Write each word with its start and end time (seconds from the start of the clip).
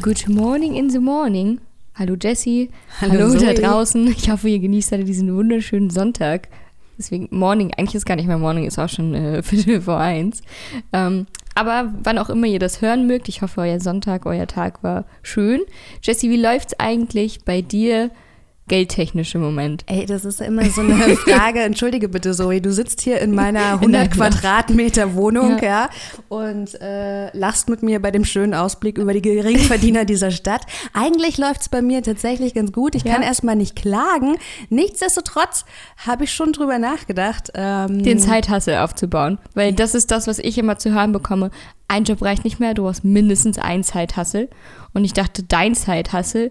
Good 0.00 0.28
morning 0.28 0.76
in 0.76 0.90
the 0.90 0.98
morning. 0.98 1.60
Hallo 1.94 2.16
Jessie. 2.16 2.70
Hallo 3.00 3.12
Hallo, 3.12 3.38
da 3.38 3.52
draußen. 3.52 4.08
Ich 4.08 4.30
hoffe, 4.30 4.48
ihr 4.48 4.58
genießt 4.58 4.92
alle 4.94 5.04
diesen 5.04 5.34
wunderschönen 5.34 5.90
Sonntag. 5.90 6.48
Deswegen 6.98 7.28
Morning, 7.30 7.72
eigentlich 7.76 7.94
ist 7.94 8.06
gar 8.06 8.16
nicht 8.16 8.26
mehr 8.26 8.38
Morning, 8.38 8.64
ist 8.64 8.78
auch 8.78 8.88
schon 8.88 9.14
äh, 9.14 9.42
Viertel 9.44 9.80
vor 9.82 9.98
eins. 9.98 10.42
Ähm, 10.92 11.26
aber 11.54 11.92
wann 12.02 12.18
auch 12.18 12.30
immer 12.30 12.46
ihr 12.46 12.58
das 12.58 12.80
hören 12.80 13.06
mögt, 13.06 13.28
ich 13.28 13.42
hoffe, 13.42 13.60
euer 13.60 13.80
Sonntag, 13.80 14.26
euer 14.26 14.46
Tag 14.46 14.82
war 14.82 15.04
schön. 15.22 15.60
Jessie, 16.02 16.30
wie 16.30 16.40
läuft's 16.40 16.78
eigentlich 16.78 17.44
bei 17.44 17.60
dir 17.60 18.10
geldtechnisch 18.68 19.34
im 19.34 19.40
Moment? 19.42 19.84
Ey, 19.86 20.06
das 20.06 20.24
ist 20.24 20.40
immer 20.40 20.64
so 20.66 20.80
eine 20.82 20.94
Frage. 21.16 21.60
Entschuldige 21.60 22.08
bitte, 22.08 22.32
Zoe. 22.32 22.60
Du 22.60 22.72
sitzt 22.72 23.00
hier 23.00 23.20
in 23.20 23.34
meiner 23.34 23.80
In 23.82 23.90
der 23.92 24.02
100 24.02 24.10
Quadratmeter 24.12 25.14
Wohnung, 25.14 25.58
Ja. 25.58 25.64
ja, 25.64 25.90
und 26.28 26.80
äh, 26.80 27.36
lachst 27.36 27.68
mit 27.68 27.82
mir 27.82 28.00
bei 28.00 28.10
dem 28.10 28.24
schönen 28.24 28.54
Ausblick 28.54 28.98
über 28.98 29.12
die 29.12 29.22
Geringverdiener 29.22 30.04
dieser 30.04 30.30
Stadt. 30.30 30.62
Eigentlich 30.94 31.38
läuft's 31.38 31.68
bei 31.68 31.82
mir 31.82 32.02
tatsächlich 32.02 32.54
ganz 32.54 32.72
gut. 32.72 32.94
Ich 32.94 33.02
Ja. 33.04 33.14
kann 33.14 33.22
erstmal 33.22 33.56
nicht 33.56 33.76
klagen. 33.76 34.36
Nichtsdestotrotz 34.70 35.64
habe 36.06 36.24
ich 36.24 36.32
schon 36.32 36.52
drüber 36.52 36.78
nachgedacht. 36.78 37.50
Ähm, 37.54 38.02
Den 38.02 38.18
Zeithassel 38.18 38.76
aufzubauen. 38.76 39.38
Weil 39.54 39.72
das 39.72 39.94
ist 39.94 40.10
das, 40.10 40.26
was 40.26 40.38
ich 40.38 40.58
immer 40.58 40.78
zu 40.78 40.92
hören 40.92 41.12
bekomme. 41.12 41.50
Ein 41.88 42.04
Job 42.04 42.22
reicht 42.22 42.44
nicht 42.44 42.58
mehr, 42.58 42.74
du 42.74 42.88
hast 42.88 43.04
mindestens 43.04 43.58
einen 43.58 43.84
Zeithassel. 43.84 44.48
Und 44.94 45.04
ich 45.04 45.12
dachte, 45.12 45.42
dein 45.42 45.74
Zeithassel 45.74 46.50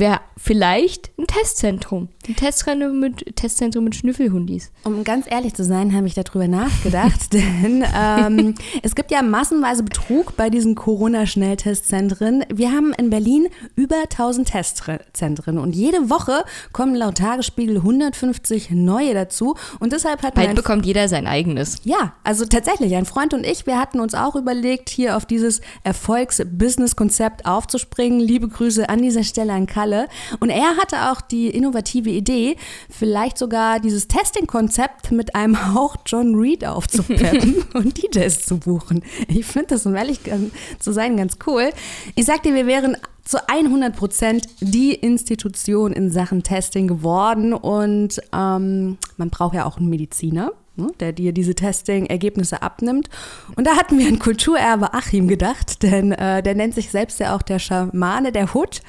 wäre 0.00 0.20
vielleicht 0.36 1.10
ein 1.18 1.26
Testzentrum. 1.26 2.08
Ein 2.26 2.34
Testzentrum 2.34 2.98
mit, 2.98 3.36
Testzentrum 3.36 3.84
mit 3.84 3.94
Schnüffelhundis. 3.94 4.72
Um 4.84 5.04
ganz 5.04 5.26
ehrlich 5.30 5.54
zu 5.54 5.64
sein, 5.64 5.94
habe 5.94 6.06
ich 6.06 6.14
darüber 6.14 6.48
nachgedacht, 6.48 7.32
denn 7.32 7.84
ähm, 7.94 8.54
es 8.82 8.94
gibt 8.94 9.10
ja 9.10 9.22
massenweise 9.22 9.82
Betrug 9.82 10.36
bei 10.36 10.48
diesen 10.48 10.74
Corona-Schnelltestzentren. 10.74 12.44
Wir 12.52 12.72
haben 12.72 12.92
in 12.94 13.10
Berlin 13.10 13.48
über 13.76 13.96
1000 13.96 14.48
Testzentren 14.48 15.58
und 15.58 15.76
jede 15.76 16.08
Woche 16.08 16.44
kommen 16.72 16.94
laut 16.94 17.18
Tagesspiegel 17.18 17.76
150 17.76 18.70
neue 18.70 19.12
dazu 19.14 19.56
und 19.78 19.92
deshalb 19.92 20.22
hat 20.22 20.34
Bald 20.34 20.54
bekommt 20.54 20.86
jeder 20.86 21.08
sein 21.08 21.26
eigenes. 21.26 21.82
ja, 21.84 22.14
also 22.24 22.46
tatsächlich, 22.46 22.94
ein 22.96 23.04
Freund 23.04 23.34
und 23.34 23.44
ich, 23.44 23.66
wir 23.66 23.78
hatten 23.78 24.00
uns 24.00 24.14
auch 24.14 24.36
überlegt, 24.36 24.88
hier 24.88 25.16
auf 25.16 25.26
dieses 25.26 25.60
Erfolgs-Business-Konzept 25.84 27.44
aufzuspringen. 27.44 28.20
Liebe 28.20 28.48
Grüße 28.48 28.88
an 28.88 29.02
dieser 29.02 29.24
Stelle 29.24 29.52
an 29.52 29.66
Kalle. 29.90 30.08
Und 30.38 30.50
er 30.50 30.76
hatte 30.76 31.10
auch 31.10 31.20
die 31.20 31.48
innovative 31.48 32.10
Idee, 32.10 32.56
vielleicht 32.88 33.38
sogar 33.38 33.80
dieses 33.80 34.08
Testing-Konzept 34.08 35.10
mit 35.10 35.34
einem 35.34 35.74
Hauch 35.74 35.96
John 36.06 36.34
Reed 36.34 36.64
aufzupeppen 36.64 37.64
und 37.74 37.98
DJs 38.02 38.44
zu 38.46 38.58
buchen. 38.58 39.02
Ich 39.28 39.46
finde 39.46 39.68
das, 39.68 39.86
um 39.86 39.94
ehrlich 39.94 40.22
gan- 40.22 40.50
zu 40.78 40.92
sein, 40.92 41.16
ganz 41.16 41.38
cool. 41.46 41.70
Ich 42.14 42.26
sagte, 42.26 42.54
wir 42.54 42.66
wären 42.66 42.96
zu 43.24 43.38
100 43.48 43.94
Prozent 43.94 44.46
die 44.60 44.94
Institution 44.94 45.92
in 45.92 46.10
Sachen 46.10 46.42
Testing 46.42 46.88
geworden 46.88 47.52
und 47.52 48.20
ähm, 48.32 48.98
man 49.16 49.30
braucht 49.30 49.54
ja 49.54 49.66
auch 49.66 49.76
einen 49.76 49.88
Mediziner, 49.88 50.52
ne, 50.76 50.88
der 51.00 51.12
dir 51.12 51.32
diese 51.32 51.54
Testing-Ergebnisse 51.54 52.62
abnimmt. 52.62 53.08
Und 53.56 53.66
da 53.66 53.76
hatten 53.76 53.98
wir 53.98 54.08
an 54.08 54.18
Kulturerbe 54.18 54.94
Achim 54.94 55.28
gedacht, 55.28 55.82
denn 55.82 56.12
äh, 56.12 56.42
der 56.42 56.54
nennt 56.54 56.74
sich 56.74 56.90
selbst 56.90 57.20
ja 57.20 57.34
auch 57.34 57.42
der 57.42 57.58
Schamane 57.58 58.32
der 58.32 58.54
Hut 58.54 58.82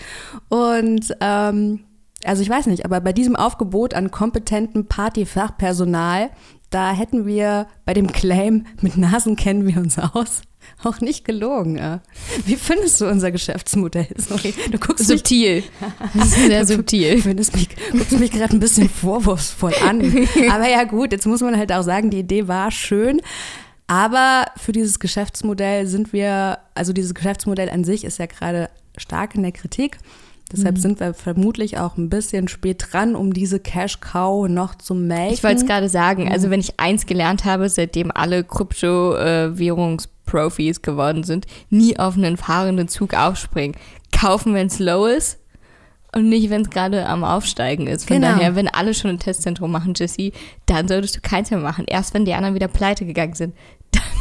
und 0.49 1.15
ähm, 1.19 1.81
also 2.23 2.41
ich 2.43 2.49
weiß 2.49 2.67
nicht, 2.67 2.85
aber 2.85 3.01
bei 3.01 3.13
diesem 3.13 3.35
Aufgebot 3.35 3.93
an 3.93 4.11
kompetentem 4.11 4.85
Partyfachpersonal, 4.85 6.29
da 6.71 6.93
hätten 6.93 7.25
wir 7.27 7.67
bei 7.85 7.93
dem 7.93 8.11
Claim, 8.11 8.65
mit 8.81 8.97
Nasen 8.97 9.35
kennen 9.35 9.67
wir 9.67 9.77
uns 9.77 9.99
aus, 9.99 10.41
auch 10.83 11.01
nicht 11.01 11.25
gelogen. 11.25 11.77
Äh. 11.77 11.99
Wie 12.45 12.55
findest 12.55 12.99
du 13.01 13.07
unser 13.07 13.31
Geschäftsmodell? 13.31 14.07
Sorry, 14.17 14.53
du 14.71 14.79
guckst 14.79 15.07
mich, 15.09 15.19
Subtil. 15.19 15.63
Das 16.13 16.27
ist 16.27 16.35
sehr 16.35 16.61
du 16.61 16.73
subtil. 16.73 17.21
findest 17.21 17.55
mich, 17.55 17.69
guckst 17.91 18.19
mich 18.19 18.31
gerade 18.31 18.55
ein 18.55 18.59
bisschen 18.59 18.89
vorwurfsvoll 18.89 19.73
an. 19.85 20.01
Aber 20.51 20.67
ja 20.67 20.83
gut, 20.85 21.11
jetzt 21.11 21.27
muss 21.27 21.41
man 21.41 21.57
halt 21.57 21.71
auch 21.71 21.83
sagen, 21.83 22.09
die 22.09 22.19
Idee 22.19 22.47
war 22.47 22.71
schön. 22.71 23.21
Aber 23.87 24.45
für 24.55 24.71
dieses 24.71 24.99
Geschäftsmodell 24.99 25.85
sind 25.85 26.13
wir, 26.13 26.59
also 26.73 26.93
dieses 26.93 27.13
Geschäftsmodell 27.13 27.69
an 27.69 27.83
sich 27.83 28.05
ist 28.05 28.19
ja 28.19 28.25
gerade 28.25 28.69
stark 28.97 29.35
in 29.35 29.43
der 29.43 29.51
Kritik. 29.51 29.97
Deshalb 30.51 30.75
Mhm. 30.77 30.81
sind 30.81 30.99
wir 30.99 31.13
vermutlich 31.13 31.77
auch 31.77 31.97
ein 31.97 32.09
bisschen 32.09 32.47
spät 32.47 32.85
dran, 32.91 33.15
um 33.15 33.33
diese 33.33 33.59
Cash 33.59 33.99
Cow 34.01 34.47
noch 34.49 34.75
zu 34.75 34.93
melken. 34.93 35.33
Ich 35.33 35.43
wollte 35.43 35.61
es 35.61 35.65
gerade 35.67 35.89
sagen. 35.89 36.31
Also 36.31 36.49
wenn 36.49 36.59
ich 36.59 36.79
eins 36.79 37.05
gelernt 37.05 37.45
habe, 37.45 37.69
seitdem 37.69 38.11
alle 38.13 38.43
Krypto-Währungsprofis 38.43 40.81
geworden 40.81 41.23
sind, 41.23 41.45
nie 41.69 41.97
auf 41.97 42.15
einen 42.17 42.37
fahrenden 42.37 42.87
Zug 42.87 43.13
aufspringen. 43.13 43.75
Kaufen, 44.11 44.53
wenn 44.53 44.67
es 44.67 44.79
low 44.79 45.05
ist 45.05 45.37
und 46.13 46.29
nicht, 46.29 46.49
wenn 46.49 46.61
es 46.63 46.69
gerade 46.69 47.05
am 47.07 47.23
Aufsteigen 47.23 47.87
ist. 47.87 48.07
Von 48.07 48.17
Genau. 48.17 48.33
daher, 48.33 48.55
wenn 48.55 48.67
alle 48.67 48.93
schon 48.93 49.11
ein 49.11 49.19
Testzentrum 49.19 49.71
machen, 49.71 49.93
Jesse, 49.95 50.31
dann 50.65 50.87
solltest 50.87 51.15
du 51.15 51.21
keins 51.21 51.49
mehr 51.51 51.59
machen. 51.59 51.85
Erst 51.87 52.13
wenn 52.13 52.25
die 52.25 52.33
anderen 52.33 52.55
wieder 52.55 52.67
pleite 52.67 53.05
gegangen 53.05 53.33
sind, 53.33 53.55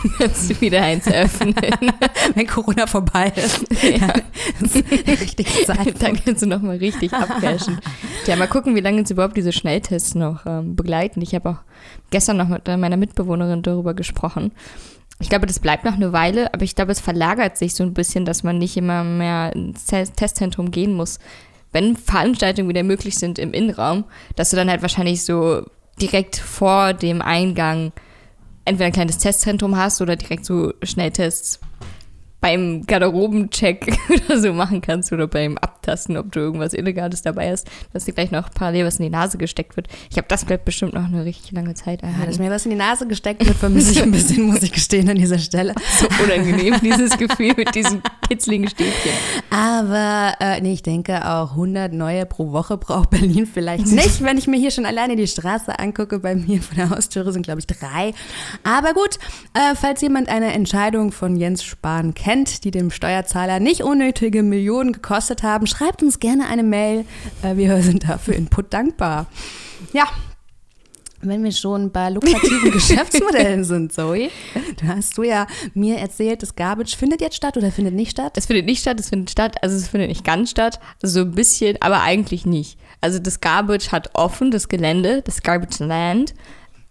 du 0.19 0.61
wieder 0.61 0.83
eins 0.83 1.06
öffnen. 1.06 1.55
wenn 2.34 2.47
Corona 2.47 2.87
vorbei 2.87 3.33
ist. 3.37 3.65
Ja. 3.83 4.12
Das 4.61 4.75
ist 4.75 4.91
die 4.91 5.11
richtige 5.11 5.50
Zeit. 5.66 6.03
dann 6.03 6.22
kannst 6.25 6.43
du 6.43 6.47
nochmal 6.47 6.77
richtig 6.77 7.12
abcashen. 7.12 7.78
Ja, 8.27 8.37
mal 8.37 8.49
gucken, 8.49 8.75
wie 8.75 8.81
lange 8.81 8.99
uns 8.99 9.10
überhaupt 9.10 9.37
diese 9.37 9.53
Schnelltests 9.53 10.15
noch 10.15 10.47
ähm, 10.47 10.77
begleiten. 10.77 11.21
Ich 11.22 11.34
habe 11.34 11.50
auch 11.50 11.56
gestern 12.10 12.37
noch 12.37 12.49
mit 12.49 12.66
meiner 12.66 12.97
Mitbewohnerin 12.97 13.62
darüber 13.62 13.94
gesprochen. 13.94 14.53
Ich 15.22 15.28
glaube, 15.28 15.47
das 15.47 15.59
bleibt 15.59 15.84
noch 15.84 15.94
eine 15.94 16.12
Weile, 16.15 16.55
aber 16.55 16.62
ich 16.62 16.75
glaube, 16.75 16.93
es 16.93 17.00
verlagert 17.00 17.59
sich 17.59 17.75
so 17.75 17.83
ein 17.84 17.93
bisschen, 17.93 18.25
dass 18.25 18.43
man 18.43 18.56
nicht 18.59 18.77
immer 18.78 19.05
mehr 19.05 19.53
ins 19.55 19.84
Te- 19.84 20.09
Testzentrum 20.16 20.71
gehen 20.71 20.94
muss. 20.94 21.19
Wenn 21.72 21.97
Veranstaltungen 21.97 22.69
wieder 22.71 22.83
möglich 22.83 23.16
sind 23.19 23.39
im 23.39 23.53
Innenraum, 23.53 24.05
dass 24.34 24.50
du 24.50 24.56
dann 24.56 24.71
halt 24.71 24.81
wahrscheinlich 24.83 25.22
so 25.22 25.62
direkt 26.00 26.37
vor 26.37 26.94
dem 26.94 27.21
Eingang 27.21 27.93
entweder 28.65 28.87
ein 28.87 28.93
kleines 28.93 29.19
Testzentrum 29.19 29.76
hast 29.76 30.00
oder 30.00 30.16
direkt 30.16 30.44
so 30.44 30.72
Schnelltests 30.82 31.60
beim 32.41 32.82
Garderobencheck 32.87 33.97
oder 34.09 34.41
so 34.41 34.53
machen 34.53 34.81
kannst 34.81 35.12
oder 35.12 35.26
beim 35.26 35.59
Abtasten, 35.81 36.17
ob 36.17 36.31
du 36.33 36.41
irgendwas 36.41 36.75
Illegales 36.75 37.23
dabei 37.23 37.51
hast, 37.51 37.69
dass 37.93 38.05
dir 38.05 38.13
gleich 38.13 38.31
noch 38.31 38.51
parallel 38.51 38.85
was 38.85 38.99
in 38.99 39.05
die 39.05 39.11
Nase 39.11 39.39
gesteckt 39.39 39.77
wird. 39.77 39.89
Ich 40.05 40.11
glaube, 40.11 40.29
das 40.29 40.45
bleibt 40.45 40.65
bestimmt 40.65 40.93
noch 40.93 41.05
eine 41.05 41.25
richtig 41.25 41.53
lange 41.53 41.75
Zeit 41.75 42.03
Ja, 42.03 42.27
dass 42.27 42.39
mir 42.39 42.51
was 42.51 42.67
in 42.67 42.71
die 42.71 42.77
Nase 42.77 43.07
gesteckt 43.07 43.45
wird, 43.45 43.57
vermisse 43.57 43.93
ich 43.93 44.03
ein 44.03 44.11
bisschen, 44.11 44.43
muss 44.43 44.63
ich 44.63 44.73
gestehen, 44.73 45.09
an 45.09 45.17
dieser 45.17 45.39
Stelle. 45.39 45.75
so 45.99 46.07
unangenehm, 46.23 46.77
dieses 46.83 47.17
Gefühl 47.17 47.55
mit 47.57 47.75
diesen 47.75 48.03
kitzligen 48.29 48.69
Stäbchen. 48.69 49.13
Aber 49.51 50.35
äh, 50.41 50.61
nee, 50.61 50.75
ich 50.75 50.83
denke 50.83 51.27
auch 51.27 51.53
100 51.53 51.93
neue 51.93 52.27
pro 52.27 52.53
Woche 52.53 52.77
braucht 52.77 53.11
Berlin 53.11 53.47
vielleicht 53.47 53.87
nicht, 53.87 54.23
wenn 54.23 54.37
ich 54.37 54.47
mir 54.47 54.59
hier 54.59 54.71
schon 54.71 54.87
alleine 54.87 55.17
die 55.17 55.27
Straße 55.27 55.79
angucke. 55.79 56.19
Bei 56.19 56.35
mir 56.35 56.61
vor 56.61 56.77
der 56.77 56.91
Haustüre 56.91 57.33
sind, 57.33 57.43
glaube 57.43 57.61
ich, 57.61 57.67
drei. 57.67 58.13
Aber 58.65 58.93
gut, 58.93 59.19
äh, 59.55 59.75
falls 59.75 60.03
jemand 60.03 60.29
eine 60.29 60.53
Entscheidung 60.53 61.13
von 61.13 61.37
Jens 61.37 61.63
Spahn 61.63 62.15
kennt, 62.15 62.65
die 62.65 62.71
dem 62.71 62.91
Steuerzahler 62.91 63.61
nicht 63.61 63.83
unnötige 63.83 64.43
Millionen 64.43 64.93
gekostet 64.93 65.43
haben, 65.43 65.67
schreibt 65.81 66.03
uns 66.03 66.21
gerne 66.21 66.47
eine 66.47 66.63
Mail. 66.63 67.05
Äh, 67.43 67.57
wir 67.57 67.83
sind 67.83 68.09
dafür 68.09 68.35
Input 68.35 68.73
dankbar. 68.73 69.27
Ja. 69.93 70.05
Wenn 71.23 71.45
wir 71.45 71.53
schon 71.53 71.93
bei 71.93 72.09
lukrativen 72.09 72.71
Geschäftsmodellen 72.73 73.63
sind, 73.65 73.93
Zoe, 73.93 74.31
da 74.81 74.97
hast 74.97 75.19
du 75.19 75.23
ja 75.23 75.47
mir 75.75 75.99
erzählt, 75.99 76.43
das 76.43 76.57
Garbage 76.57 76.97
findet 76.97 77.21
jetzt 77.21 77.37
statt 77.37 77.59
oder 77.59 77.71
findet 77.71 77.93
nicht 77.93 78.13
statt? 78.13 78.39
Es 78.39 78.47
findet 78.47 78.65
nicht 78.65 78.81
statt, 78.81 78.99
es 78.99 79.11
findet 79.11 79.29
statt, 79.29 79.57
also 79.63 79.77
es 79.77 79.89
findet 79.89 80.09
nicht 80.09 80.25
ganz 80.25 80.51
statt, 80.51 80.81
also 81.03 81.21
so 81.21 81.27
ein 81.27 81.33
bisschen, 81.33 81.77
aber 81.83 82.01
eigentlich 82.01 82.47
nicht. 82.47 82.79
Also 83.03 83.19
das 83.19 83.41
Garbage 83.41 83.93
hat 83.93 84.09
offen, 84.15 84.51
das 84.51 84.69
Gelände, 84.69 85.21
das 85.21 85.43
Garbage 85.43 85.81
Land, 85.81 86.33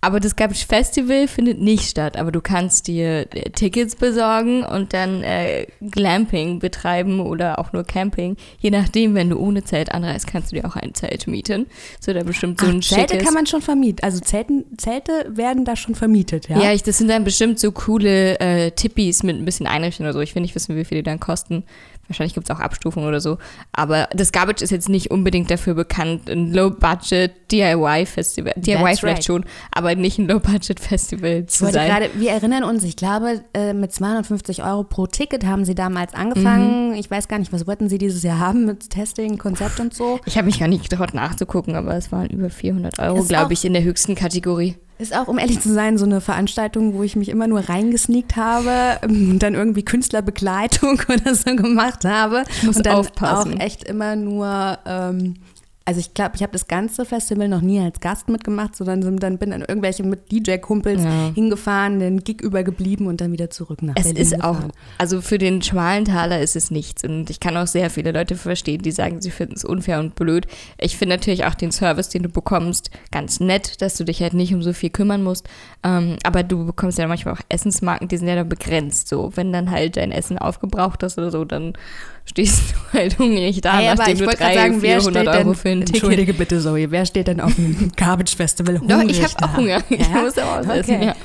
aber 0.01 0.21
das 0.21 0.35
Garbage 0.35 0.65
Festival 0.65 1.27
findet 1.27 1.59
nicht 1.59 1.83
statt. 1.83 2.17
Aber 2.17 2.31
du 2.31 2.39
kannst 2.39 2.87
dir 2.87 3.27
äh, 3.33 3.49
Tickets 3.49 3.95
besorgen 3.95 4.63
und 4.63 4.93
dann 4.93 5.23
äh, 5.23 5.67
Glamping 5.81 6.59
betreiben 6.59 7.19
oder 7.19 7.59
auch 7.59 7.73
nur 7.73 7.83
Camping. 7.83 8.37
Je 8.59 8.71
nachdem, 8.71 9.13
wenn 9.13 9.29
du 9.29 9.37
ohne 9.37 9.63
Zelt 9.63 9.91
anreist, 9.91 10.25
kannst 10.27 10.51
du 10.51 10.55
dir 10.55 10.65
auch 10.65 10.77
ein 10.77 10.93
Zelt 10.93 11.27
mieten. 11.27 11.65
So 11.99 12.13
da 12.13 12.23
bestimmt 12.23 12.61
so 12.61 12.67
ein 12.67 12.79
Ach, 12.81 12.87
Zelte 12.87 13.13
schickes. 13.13 13.25
kann 13.25 13.33
man 13.33 13.45
schon 13.45 13.61
vermieten. 13.61 14.03
Also 14.03 14.19
Zelten, 14.19 14.65
Zelte 14.77 15.25
werden 15.29 15.65
da 15.65 15.75
schon 15.75 15.95
vermietet, 15.95 16.47
ja? 16.47 16.61
Ja, 16.61 16.73
ich, 16.73 16.83
das 16.83 16.97
sind 16.97 17.09
dann 17.09 17.25
bestimmt 17.25 17.59
so 17.59 17.71
coole 17.73 18.39
äh, 18.39 18.71
Tippis 18.71 19.23
mit 19.23 19.35
ein 19.35 19.43
bisschen 19.43 19.67
Einrichtung 19.67 20.05
oder 20.05 20.13
so. 20.13 20.21
Ich 20.21 20.33
will 20.33 20.41
nicht 20.41 20.55
wissen, 20.55 20.77
wie 20.77 20.85
viel 20.85 20.99
die 20.99 21.03
dann 21.03 21.19
kosten. 21.19 21.65
Wahrscheinlich 22.09 22.33
gibt 22.33 22.49
es 22.49 22.55
auch 22.55 22.59
Abstufungen 22.59 23.07
oder 23.07 23.21
so. 23.21 23.37
Aber 23.71 24.09
das 24.13 24.31
Garbage 24.31 24.63
ist 24.63 24.71
jetzt 24.71 24.89
nicht 24.89 25.11
unbedingt 25.11 25.51
dafür 25.51 25.75
bekannt, 25.75 26.29
ein 26.29 26.51
Low-Budget 26.51 27.31
DIY-Festival. 27.51 28.53
DIY 28.57 28.77
That's 28.77 28.99
vielleicht 28.99 29.17
right. 29.19 29.23
schon, 29.23 29.45
aber 29.71 29.93
nicht 29.93 30.17
ein 30.17 30.27
Low-Budget-Festival 30.27 31.45
zu 31.45 31.65
sein. 31.71 31.87
gerade, 31.87 32.09
wir 32.15 32.31
erinnern 32.31 32.63
uns, 32.63 32.83
ich 32.83 32.95
glaube, 32.95 33.43
äh, 33.53 33.73
mit 33.73 33.93
250 33.93 34.63
Euro 34.63 34.83
pro 34.83 35.05
Ticket 35.05 35.45
haben 35.45 35.65
sie 35.65 35.75
damals 35.75 36.15
angefangen. 36.15 36.95
Ich 36.95 37.11
weiß 37.11 37.27
gar 37.27 37.37
nicht, 37.37 37.53
was 37.53 37.67
wollten 37.67 37.89
sie 37.89 37.99
dieses 37.99 38.23
Jahr 38.23 38.39
haben 38.39 38.65
mit 38.65 38.89
Testing, 38.89 39.37
Konzept 39.37 39.79
und 39.79 39.93
so. 39.93 40.19
Ich 40.25 40.35
habe 40.35 40.45
mich 40.45 40.59
gar 40.59 40.67
nicht 40.67 40.89
getraut 40.89 41.13
nachzugucken, 41.13 41.75
aber 41.75 41.95
es 41.95 42.11
waren 42.11 42.27
über 42.27 42.49
400 42.49 42.97
Euro, 42.99 43.23
glaube 43.23 43.53
ich, 43.53 43.63
in 43.65 43.73
der 43.73 43.83
höchsten 43.83 44.15
Kategorie. 44.15 44.75
Ist 44.99 45.15
auch, 45.15 45.29
um 45.29 45.39
ehrlich 45.39 45.61
zu 45.61 45.73
sein, 45.73 45.97
so 45.97 46.03
eine 46.03 46.19
Veranstaltung, 46.19 46.93
wo 46.93 47.03
ich 47.03 47.15
mich 47.15 47.29
immer 47.29 47.47
nur 47.47 47.61
reingesneakt 47.61 48.35
habe 48.35 48.99
ähm, 49.01 49.31
und 49.31 49.39
dann 49.39 49.55
irgendwie 49.55 49.83
Künstlerbegleitung 49.83 51.01
oder 51.07 51.33
so 51.33 51.55
gemacht 51.55 52.03
habe. 52.03 52.43
muss 52.63 52.75
und 52.75 52.85
dann 52.85 52.95
aufpassen. 52.95 53.55
auch 53.55 53.59
echt 53.61 53.85
immer 53.85 54.17
nur, 54.17 54.77
ähm, 54.85 55.35
also 55.89 56.01
ich 56.01 56.13
glaube, 56.13 56.33
ich 56.35 56.43
habe 56.43 56.51
das 56.51 56.67
ganze 56.67 57.03
Festival 57.03 57.47
noch 57.47 57.61
nie 57.61 57.79
als 57.79 57.99
Gast 57.99 58.29
mitgemacht, 58.29 58.75
sondern 58.75 59.01
so- 59.01 59.09
dann 59.09 59.39
bin 59.39 59.49
dann 59.49 59.61
irgendwelche 59.61 60.03
mit 60.03 60.31
DJ-Kumpels 60.31 61.03
Ja. 61.03 61.31
hingefahren, 61.33 61.99
den 61.99 62.23
Gig 62.23 62.41
übergeblieben 62.41 63.07
und 63.07 63.21
dann 63.21 63.31
wieder 63.31 63.49
zurück 63.49 63.81
nach 63.81 63.95
Es 63.97 64.03
Berlin 64.03 64.21
ist 64.21 64.43
auch, 64.43 64.53
gefahren. 64.57 64.71
also 64.99 65.19
für 65.21 65.39
den 65.39 65.63
schmalen 65.63 66.05
Taler 66.05 66.41
ist 66.41 66.55
es 66.55 66.69
nichts. 66.69 67.03
Und 67.03 67.31
ich 67.31 67.39
kann 67.39 67.57
auch 67.57 67.65
sehr 67.65 67.89
viele 67.89 68.11
Leute 68.11 68.35
verstehen, 68.35 68.83
die 68.83 68.91
sagen, 68.91 69.19
sie 69.19 69.31
finden 69.31 69.55
es 69.55 69.65
unfair 69.65 69.99
und 69.99 70.13
blöd. 70.13 70.45
Ich 70.79 70.95
finde 70.95 71.15
natürlich 71.15 71.45
auch 71.45 71.55
den 71.55 71.71
Service, 71.71 72.09
den 72.09 72.21
du 72.21 72.29
bekommst, 72.29 72.91
ganz 73.11 73.39
nett, 73.39 73.81
dass 73.81 73.95
du 73.97 74.03
dich 74.05 74.21
halt 74.21 74.35
nicht 74.35 74.53
um 74.53 74.61
so 74.61 74.73
viel 74.73 74.91
kümmern 74.91 75.23
musst. 75.23 75.49
Ähm, 75.83 76.17
aber 76.23 76.43
du 76.43 76.67
bekommst 76.67 76.99
ja 76.99 77.07
manchmal 77.07 77.33
auch 77.33 77.41
Essensmarken, 77.49 78.07
die 78.09 78.17
sind 78.17 78.27
ja 78.27 78.35
dann 78.35 78.47
begrenzt. 78.49 79.07
So, 79.07 79.31
wenn 79.35 79.51
dann 79.51 79.71
halt 79.71 79.97
dein 79.97 80.11
Essen 80.11 80.37
aufgebraucht 80.37 81.01
ist 81.01 81.17
oder 81.17 81.31
so, 81.31 81.45
dann 81.45 81.73
stehst 82.29 82.61
du 82.71 82.93
halt 82.97 83.17
hungrig 83.19 83.61
da, 83.61 83.77
Hey, 83.77 83.87
aber 83.87 83.97
nachdem 83.97 84.13
ich 84.13 84.19
du 84.19 84.25
wollte 84.27 84.37
300, 84.39 84.55
gerade 84.55 84.69
sagen, 84.69 84.81
wer 84.81 84.99
400 85.01 85.23
steht 85.23 85.27
Euro 85.35 85.43
denn, 85.49 85.55
für 85.55 85.69
ein 85.69 85.79
Ticket 85.81 85.95
Entschuldige 85.95 86.33
bitte, 86.33 86.59
Zoe, 86.61 86.91
wer 86.91 87.05
steht 87.05 87.27
denn 87.27 87.41
auf 87.41 87.55
dem 87.55 87.91
Garbage 87.95 88.35
Festival 88.35 88.79
Doch, 88.79 88.97
hungrig 88.97 89.19
ich 89.19 89.23
habe 89.23 89.43
auch 89.43 89.57
Hunger. 89.57 89.83
Ich 89.89 89.99
Ja? 89.99 90.21
muss 90.21 90.37
auch 90.37 90.57
was 90.59 90.67
essen, 90.67 90.95
Okay. 90.95 91.05
ja. 91.07 91.15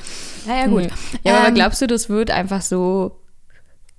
Ja, 0.46 0.56
ja, 0.60 0.66
gut. 0.66 0.88
Ja, 1.24 1.38
aber 1.38 1.48
Ähm, 1.48 1.54
glaubst 1.54 1.80
du, 1.80 1.86
das 1.86 2.08
wird 2.10 2.30
einfach 2.30 2.60
so 2.60 3.12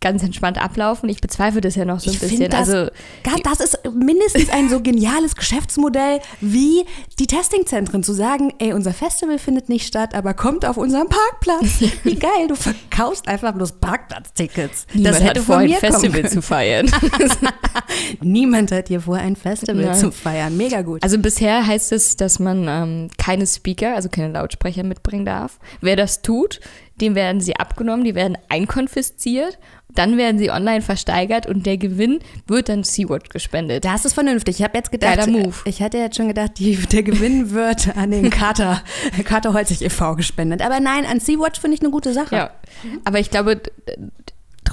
ganz 0.06 0.22
entspannt 0.22 0.62
ablaufen? 0.62 1.10
Ich 1.10 1.20
bezweifle 1.20 1.62
das 1.62 1.74
ja 1.74 1.84
noch 1.84 2.00
so 2.00 2.12
ein 2.12 2.14
Ich 2.14 2.20
bisschen. 2.20 2.48
das, 2.52 2.70
also, 2.70 2.92
das 3.44 3.60
ist 3.60 3.80
mindestens 3.92 4.50
ein 4.50 4.70
so 4.70 4.80
geniales 4.80 5.36
Geschäftsmodell 5.36 6.20
wie 6.42 6.86
die 7.18 7.26
Testingzentren 7.26 8.04
zu 8.04 8.14
sagen, 8.14 8.54
ey, 8.60 8.74
unser 8.74 8.94
Festival 8.94 9.40
findet 9.40 9.68
nicht 9.68 9.88
statt, 9.88 10.14
aber 10.14 10.36
kommt 10.36 10.64
auf 10.64 10.78
unseren 10.78 11.08
Parkplatz. 11.10 11.82
Wie 12.04 12.16
geil, 12.16 12.48
du 12.48 12.56
verkaufst 12.56 13.28
einfach 13.28 13.54
bloß 13.54 13.74
Parkplatztickets. 13.80 14.86
niemand 14.94 15.16
das 15.16 15.24
hätte 15.24 15.42
vor, 15.42 15.58
ein 15.58 15.70
Festival 15.72 16.30
zu 16.30 16.44
feiern. 16.44 16.92
Niemand 18.22 18.72
hat 18.72 18.88
hier 18.90 19.02
vor, 19.02 19.16
ein 19.16 19.36
Festival 19.36 19.86
Nein. 19.86 19.96
zu 19.96 20.12
feiern. 20.12 20.56
Mega 20.56 20.82
gut. 20.82 21.04
Also 21.04 21.18
bisher 21.18 21.66
heißt 21.66 21.92
es, 21.92 22.16
dass 22.16 22.40
man 22.40 22.68
ähm, 22.68 23.10
keine 23.18 23.48
Speaker, 23.48 23.96
also 23.96 24.10
keine 24.10 24.34
Lautsprecher 24.34 24.84
mitbringen 24.84 25.26
darf. 25.26 25.60
Wer 25.82 25.96
das 25.96 26.22
tut, 26.22 26.60
dem 27.02 27.16
werden 27.16 27.42
sie 27.42 27.56
abgenommen, 27.56 28.06
die 28.06 28.16
werden 28.16 28.38
einkonfisziert, 28.50 29.58
dann 29.96 30.18
werden 30.18 30.38
sie 30.38 30.52
online 30.52 30.82
versteigert 30.82 31.48
und 31.48 31.66
der 31.66 31.78
Gewinn 31.78 32.20
wird 32.48 32.70
dann 32.70 32.84
Sea-Watch 32.84 33.30
gespendet. 33.30 33.86
Das 33.86 34.06
ist 34.06 34.14
vernünftig. 34.14 34.60
Ich 34.60 34.64
habe 34.64 34.78
jetzt 34.78 34.92
gedacht, 34.92 35.18
Geiler 35.18 35.28
Move. 35.32 35.56
ich 35.66 35.82
hatte 35.82 35.98
jetzt 35.98 36.18
schon 36.18 36.28
gedacht, 36.28 36.52
die, 36.60 36.76
der 36.76 37.04
Gewinn 37.04 37.52
wird 37.52 37.96
an 37.98 38.12
den 38.12 38.30
Kater, 38.30 38.82
Kater 39.24 39.54
Holzig 39.54 39.82
e.V. 39.82 40.16
gespendet. 40.16 40.62
Aber 40.62 40.80
nein, 40.80 41.06
an 41.06 41.20
Sea-Watch 41.20 41.60
finde 41.60 41.76
ich 41.76 41.82
eine 41.82 41.92
gute 41.92 42.14
Sache. 42.14 42.36
Ja, 42.36 42.52
aber 43.04 43.20
ich 43.20 43.32
glaube 43.32 43.62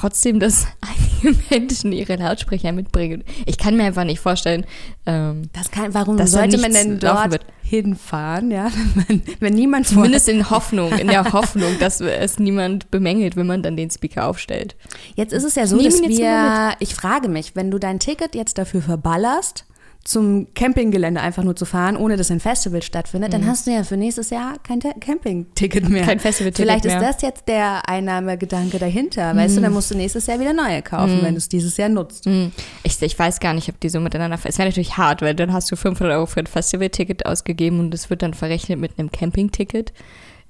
trotzdem, 0.03 0.41
dass 0.41 0.67
einige 1.23 1.39
Menschen 1.51 1.93
ihre 1.93 2.17
Lautsprecher 2.17 2.73
mitbringen. 2.73 3.25
Ich 3.47 3.57
kann 3.57 3.77
mir 3.77 3.85
einfach 3.85 4.05
nicht 4.05 4.21
vorstellen, 4.21 4.67
ähm, 5.07 5.49
Das 5.53 5.71
kann, 5.71 5.95
warum 5.95 6.17
Dass 6.17 6.33
da 6.33 6.41
sollte 6.41 6.59
man 6.59 6.73
denn 6.73 6.99
dort 6.99 7.41
hinfahren, 7.63 8.51
ja, 8.51 8.71
wenn, 9.07 9.23
wenn 9.41 9.55
niemand 9.55 9.87
zumindest 9.87 10.29
in 10.29 10.51
Hoffnung, 10.51 10.93
in 10.93 11.07
der 11.07 11.33
Hoffnung, 11.33 11.79
dass 11.79 12.01
es 12.01 12.39
niemand 12.39 12.91
bemängelt, 12.91 13.37
wenn 13.37 13.47
man 13.47 13.63
dann 13.63 13.77
den 13.77 13.91
Speaker 13.91 14.27
aufstellt. 14.27 14.77
Jetzt 15.15 15.33
ist 15.33 15.45
es 15.45 15.55
ja 15.55 15.67
so, 15.67 15.77
Nehmen 15.77 15.91
dass 15.91 16.03
wir, 16.03 16.75
ich 16.81 16.95
frage 16.95 17.29
mich, 17.29 17.55
wenn 17.55 17.71
du 17.71 17.79
dein 17.79 17.99
Ticket 17.99 18.35
jetzt 18.35 18.59
dafür 18.59 18.83
verballerst, 18.83 19.65
zum 20.05 20.53
Campinggelände 20.55 21.21
einfach 21.21 21.45
nur 21.45 21.55
zu 21.55 21.65
fahren, 21.65 21.97
ohne 21.97 22.17
dass 22.17 22.31
ein 22.33 22.41
Festival 22.41 22.83
stattfindet, 22.83 23.33
dann 23.33 23.47
hast 23.47 23.67
du 23.67 23.71
ja 23.71 23.85
für 23.85 23.97
nächstes 23.97 24.31
Jahr 24.31 24.55
kein 24.65 24.81
Campingticket 24.81 25.89
mehr. 25.89 26.03
Mhm. 26.03 26.07
Kein 26.07 26.19
Festivalticket 26.19 26.65
Vielleicht 26.67 26.85
mehr. 26.85 26.97
Mhm. 26.99 27.03
ist 27.05 27.15
das 27.15 27.23
jetzt 27.23 27.47
der 27.47 27.89
Einnahmegedanke 27.89 28.79
dahinter, 28.81 29.37
weißt 29.37 29.57
du, 29.57 29.61
dann 29.61 29.73
musst 29.73 29.93
du 29.93 29.97
nächstes 29.97 30.27
Jahr 30.27 30.41
wieder 30.41 30.53
neue 30.53 30.83
kaufen, 30.83 31.21
wenn 31.23 31.35
du 31.35 31.39
es 31.39 31.49
dieses 31.49 31.77
Jahr 31.77 31.89
nutzt. 31.89 32.27
Hm, 32.27 32.51
Ich, 32.83 33.01
ich 33.01 33.17
weiß 33.17 33.39
gar 33.39 33.55
nicht, 33.55 33.69
ob 33.69 33.79
die 33.79 33.89
so 33.89 34.01
miteinander. 34.01 34.39
Es 34.43 34.59
wäre 34.59 34.69
natürlich 34.69 34.97
hart, 34.97 35.23
weil 35.23 35.37
dann 35.37 35.53
hast 35.53 35.71
du 35.71 35.77
500 35.77 36.17
Euro 36.17 36.27
für 36.27 36.41
ein 36.41 36.47
Festivalticket 36.47 37.25
ausgegeben 37.25 37.79
und 37.79 37.93
das 37.93 38.11
wird 38.11 38.23
dann 38.23 38.35
verrechnet 38.35 38.81
mit 38.81 38.99
einem 38.99 39.13
Campingticket. 39.13 39.93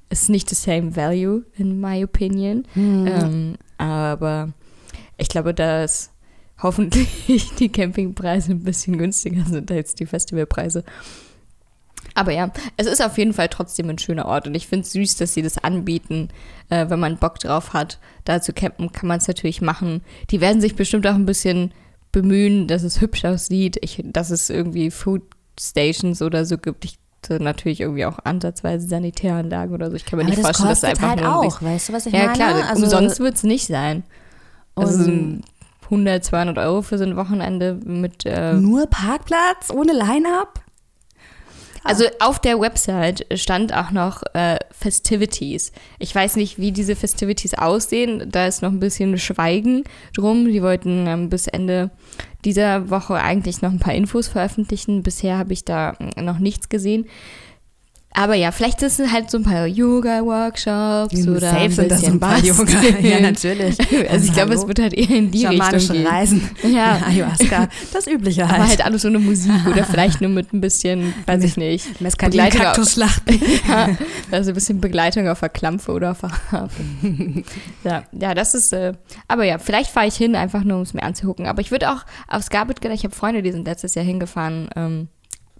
Ist 0.09 0.31
nicht 0.31 0.49
the 0.49 0.55
same 0.55 0.97
value, 0.97 1.43
in 1.57 1.79
my 1.81 2.03
opinion. 2.05 2.65
Ähm, 2.75 3.57
aber 3.77 4.51
ich 5.19 5.29
glaube, 5.29 5.53
dass 5.53 6.12
hoffentlich 6.63 7.51
die 7.59 7.69
Campingpreise 7.71 8.53
ein 8.53 8.63
bisschen 8.63 8.99
günstiger 8.99 9.45
sind 9.45 9.71
als 9.71 9.95
die 9.95 10.07
Festivalpreise. 10.07 10.85
Aber 12.15 12.33
ja, 12.33 12.51
es 12.77 12.87
ist 12.87 13.03
auf 13.03 13.17
jeden 13.17 13.33
Fall 13.33 13.49
trotzdem 13.49 13.89
ein 13.89 13.99
schöner 13.99 14.27
Ort 14.27 14.47
und 14.47 14.55
ich 14.55 14.67
finde 14.67 14.85
es 14.85 14.93
süß, 14.93 15.17
dass 15.17 15.35
sie 15.35 15.43
das 15.43 15.59
anbieten. 15.59 16.29
Äh, 16.69 16.91
wenn 16.91 17.01
man 17.01 17.17
Bock 17.17 17.39
drauf 17.39 17.73
hat, 17.73 17.99
da 18.25 18.43
zu 18.43 18.53
campen, 18.53 18.93
kann 18.93 19.09
man 19.09 19.19
es 19.19 19.29
natürlich 19.29 19.63
machen. 19.63 20.03
Die 20.31 20.41
werden 20.41 20.61
sich 20.61 20.77
bestimmt 20.77 21.07
auch 21.07 21.15
ein 21.15 21.27
bisschen 21.27 21.73
bemühen, 22.11 22.67
dass 22.69 22.83
es 22.83 23.01
hübsch 23.01 23.25
aussieht, 23.25 23.79
ich, 23.81 24.03
dass 24.05 24.31
es 24.31 24.51
irgendwie 24.51 24.91
Food 24.91 25.23
Stations 25.59 26.21
oder 26.21 26.45
so 26.45 26.59
gibt. 26.59 26.85
Ich, 26.85 26.99
natürlich 27.29 27.81
irgendwie 27.81 28.05
auch 28.05 28.19
ansatzweise 28.25 28.87
Sanitäranlagen 28.87 29.75
oder 29.75 29.89
so. 29.91 29.97
Ich 29.97 30.05
kann 30.05 30.19
mir 30.19 30.25
Aber 30.25 30.31
nicht 30.31 30.45
das 30.45 30.59
vorstellen, 30.59 30.69
dass 30.71 30.81
da 30.81 30.89
kostet 30.89 31.05
einfach 31.05 31.23
halt 31.23 31.43
nur 31.43 31.47
auch, 31.47 31.63
weißt 31.63 31.89
du, 31.89 31.93
was 31.93 32.07
ich 32.07 32.13
ja, 32.13 32.25
meine? 32.25 32.33
klar, 32.33 32.69
Also- 32.69 32.83
umsonst 32.83 33.21
wird 33.21 33.37
es 33.37 33.45
nicht 33.45 33.67
sein. 33.69 34.03
Also 34.75 35.11
100, 35.93 36.25
200 36.25 36.59
Euro 36.59 36.83
für 36.83 36.99
so 36.99 37.05
ein 37.05 37.17
Wochenende 37.17 37.79
mit. 37.85 38.25
Äh, 38.25 38.55
Nur 38.55 38.87
Parkplatz 38.87 39.71
ohne 39.71 39.93
Line-Up? 39.93 40.63
also 41.85 42.05
auf 42.21 42.39
der 42.39 42.61
Website 42.61 43.27
stand 43.35 43.75
auch 43.75 43.91
noch 43.91 44.23
äh, 44.35 44.59
Festivities. 44.71 45.73
Ich 45.99 46.15
weiß 46.15 46.37
nicht, 46.37 46.59
wie 46.59 46.73
diese 46.73 46.97
Festivities 46.97 47.55
aussehen. 47.55 48.29
Da 48.31 48.47
ist 48.47 48.63
noch 48.63 48.71
ein 48.71 48.81
bisschen 48.81 49.19
Schweigen 49.19 49.85
drum. 50.15 50.47
Die 50.47 50.63
wollten 50.63 51.07
ähm, 51.07 51.29
bis 51.29 51.49
Ende 51.49 51.91
dieser 52.45 52.91
Woche 52.91 53.15
eigentlich 53.15 53.63
noch 53.63 53.71
ein 53.71 53.79
paar 53.79 53.95
Infos 53.95 54.29
veröffentlichen. 54.29 55.03
Bisher 55.03 55.39
habe 55.39 55.53
ich 55.53 55.65
da 55.65 55.95
mm, 55.99 56.25
noch 56.25 56.39
nichts 56.39 56.69
gesehen. 56.69 57.07
Aber 58.15 58.35
ja, 58.35 58.53
vielleicht 58.53 58.83
ist 58.83 59.01
es 59.01 59.11
halt 59.11 59.31
so 59.31 59.39
ein 59.39 59.43
paar 59.45 59.67
Yoga-Workshops 59.67 61.27
oder 61.27 61.41
Safe 61.41 61.57
ein 61.61 61.71
sind 61.71 61.91
das 61.91 62.01
so 62.01 62.07
bisschen 62.07 62.15
ein 62.17 62.21
paar 62.21 62.39
Yoga. 62.39 62.73
Ja, 63.03 63.21
natürlich. 63.21 63.79
Also 64.11 64.27
ich 64.27 64.33
glaube, 64.33 64.55
es 64.55 64.67
wird 64.67 64.81
halt 64.81 64.93
eher 64.93 65.11
in 65.11 65.31
die 65.31 65.47
Richtung 65.47 65.59
Schamanische 65.59 65.93
gehen. 65.95 66.07
Reisen. 66.07 66.51
Ja. 66.63 67.01
Ayahuasca. 67.07 67.69
Das 67.93 68.07
Übliche 68.07 68.47
halt. 68.49 68.61
Aber 68.61 68.69
halt 68.69 68.85
alles 68.85 69.05
ohne 69.05 69.19
Musik 69.19 69.53
oder 69.67 69.85
vielleicht 69.85 70.21
nur 70.21 70.31
mit 70.31 70.53
ein 70.53 70.61
bisschen, 70.61 71.15
weiß 71.27 71.43
ich 71.45 71.57
nicht, 71.57 72.01
Mescalin, 72.01 72.33
Begleitung 72.33 72.61
auf- 72.61 72.67
Kaktusschlachten. 72.67 73.41
ja, 73.69 73.89
also 74.31 74.51
ein 74.51 74.55
bisschen 74.55 74.81
Begleitung 74.81 75.29
auf 75.29 75.41
der 75.41 75.49
Klampfe 75.49 75.93
oder 75.93 76.11
auf 76.13 76.21
der 76.21 76.31
Harfe. 76.53 76.83
ja, 77.85 78.05
ja, 78.13 78.35
das 78.35 78.55
ist, 78.55 78.73
äh, 78.73 78.93
aber 79.29 79.45
ja, 79.45 79.59
vielleicht 79.59 79.91
fahre 79.91 80.07
ich 80.07 80.17
hin, 80.17 80.37
einfach 80.37 80.65
nur 80.65 80.77
um 80.77 80.83
es 80.83 80.95
mir 80.95 81.03
anzugucken. 81.03 81.47
Aber 81.47 81.61
ich 81.61 81.71
würde 81.71 81.91
auch 81.91 82.05
aufs 82.29 82.51
Garbage 82.51 82.81
gehen, 82.81 82.93
ich 82.93 83.05
habe 83.05 83.15
Freunde, 83.15 83.43
die 83.43 83.53
sind 83.53 83.67
letztes 83.67 83.95
Jahr 83.95 84.05
hingefahren, 84.05 84.69
ähm, 84.77 85.09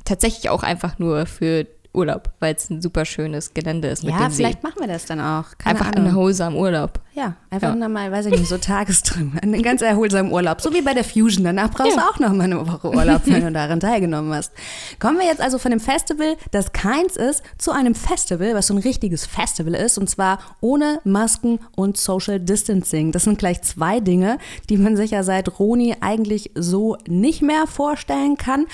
tatsächlich 0.05 0.51
auch 0.51 0.63
einfach 0.63 0.99
nur 0.99 1.27
für 1.27 1.67
Urlaub, 1.95 2.31
weil 2.41 2.55
es 2.55 2.71
ein 2.71 2.81
super 2.81 3.05
schönes 3.05 3.53
Gelände 3.53 3.89
ist 3.89 4.03
mit 4.03 4.13
Ja, 4.15 4.21
dem 4.23 4.31
See. 4.31 4.37
vielleicht 4.39 4.63
machen 4.63 4.77
wir 4.81 4.87
das 4.89 5.05
dann 5.05 5.21
auch. 5.21 5.45
Keine 5.59 5.79
Einfach 5.79 5.93
Ahnung. 5.93 6.05
ein 6.05 6.11
erholsamen 6.13 6.59
Urlaub. 6.59 7.01
Ja, 7.15 7.35
einfach 7.51 7.69
Ja. 7.69 7.75
nur 7.75 7.89
mal, 7.91 8.11
weiß 8.11 8.27
ich 8.27 8.33
nicht, 8.33 8.49
so 8.49 8.57
Tagestrip. 8.59 9.43
Einen 9.43 9.63
ganz 9.63 9.83
erholsamen 9.83 10.33
Urlaub. 10.33 10.63
So 10.63 10.73
wie 10.73 10.81
bei 10.81 10.95
der 10.95 11.05
Fusion. 11.05 11.45
Danach 11.45 11.71
brauchst 11.71 11.95
Ja. 11.95 12.03
du 12.03 12.09
auch 12.09 12.19
noch 12.19 12.33
mal 12.35 12.45
eine 12.45 12.67
Woche 12.67 12.89
Urlaub, 12.89 13.21
wenn 13.27 13.43
du 13.45 13.53
daran 13.53 13.79
teilgenommen 13.81 14.33
hast. 14.33 14.53
Kommen 15.01 15.19
wir 15.19 15.27
jetzt 15.27 15.43
also 15.43 15.59
von 15.59 15.71
dem 15.71 15.81
Festival, 15.81 16.37
das 16.51 16.73
keins 16.73 17.17
ist, 17.17 17.43
zu 17.59 17.73
einem 17.73 17.95
Festival, 17.95 18.55
was 18.55 18.69
so 18.69 18.75
ein 18.75 18.79
richtiges 18.79 19.27
Festival 19.27 19.75
ist. 19.75 19.99
Und 19.99 20.09
zwar 20.09 20.39
ohne 20.63 21.01
Masken 21.05 21.59
und 21.77 21.99
Social 21.99 22.41
Distancing. 22.41 23.13
Das 23.13 23.25
sind 23.25 23.39
gleich 23.39 23.61
zwei 23.61 24.01
Dinge, 24.01 24.39
die 24.71 24.79
man 24.79 24.97
sich 24.97 25.11
ja 25.11 25.23
seit 25.25 25.59
Roni 25.59 25.97
eigentlich 26.01 26.53
so 26.55 26.97
nicht 27.07 27.43
mehr 27.43 27.67
vorstellen 27.67 28.39
kann. 28.39 28.65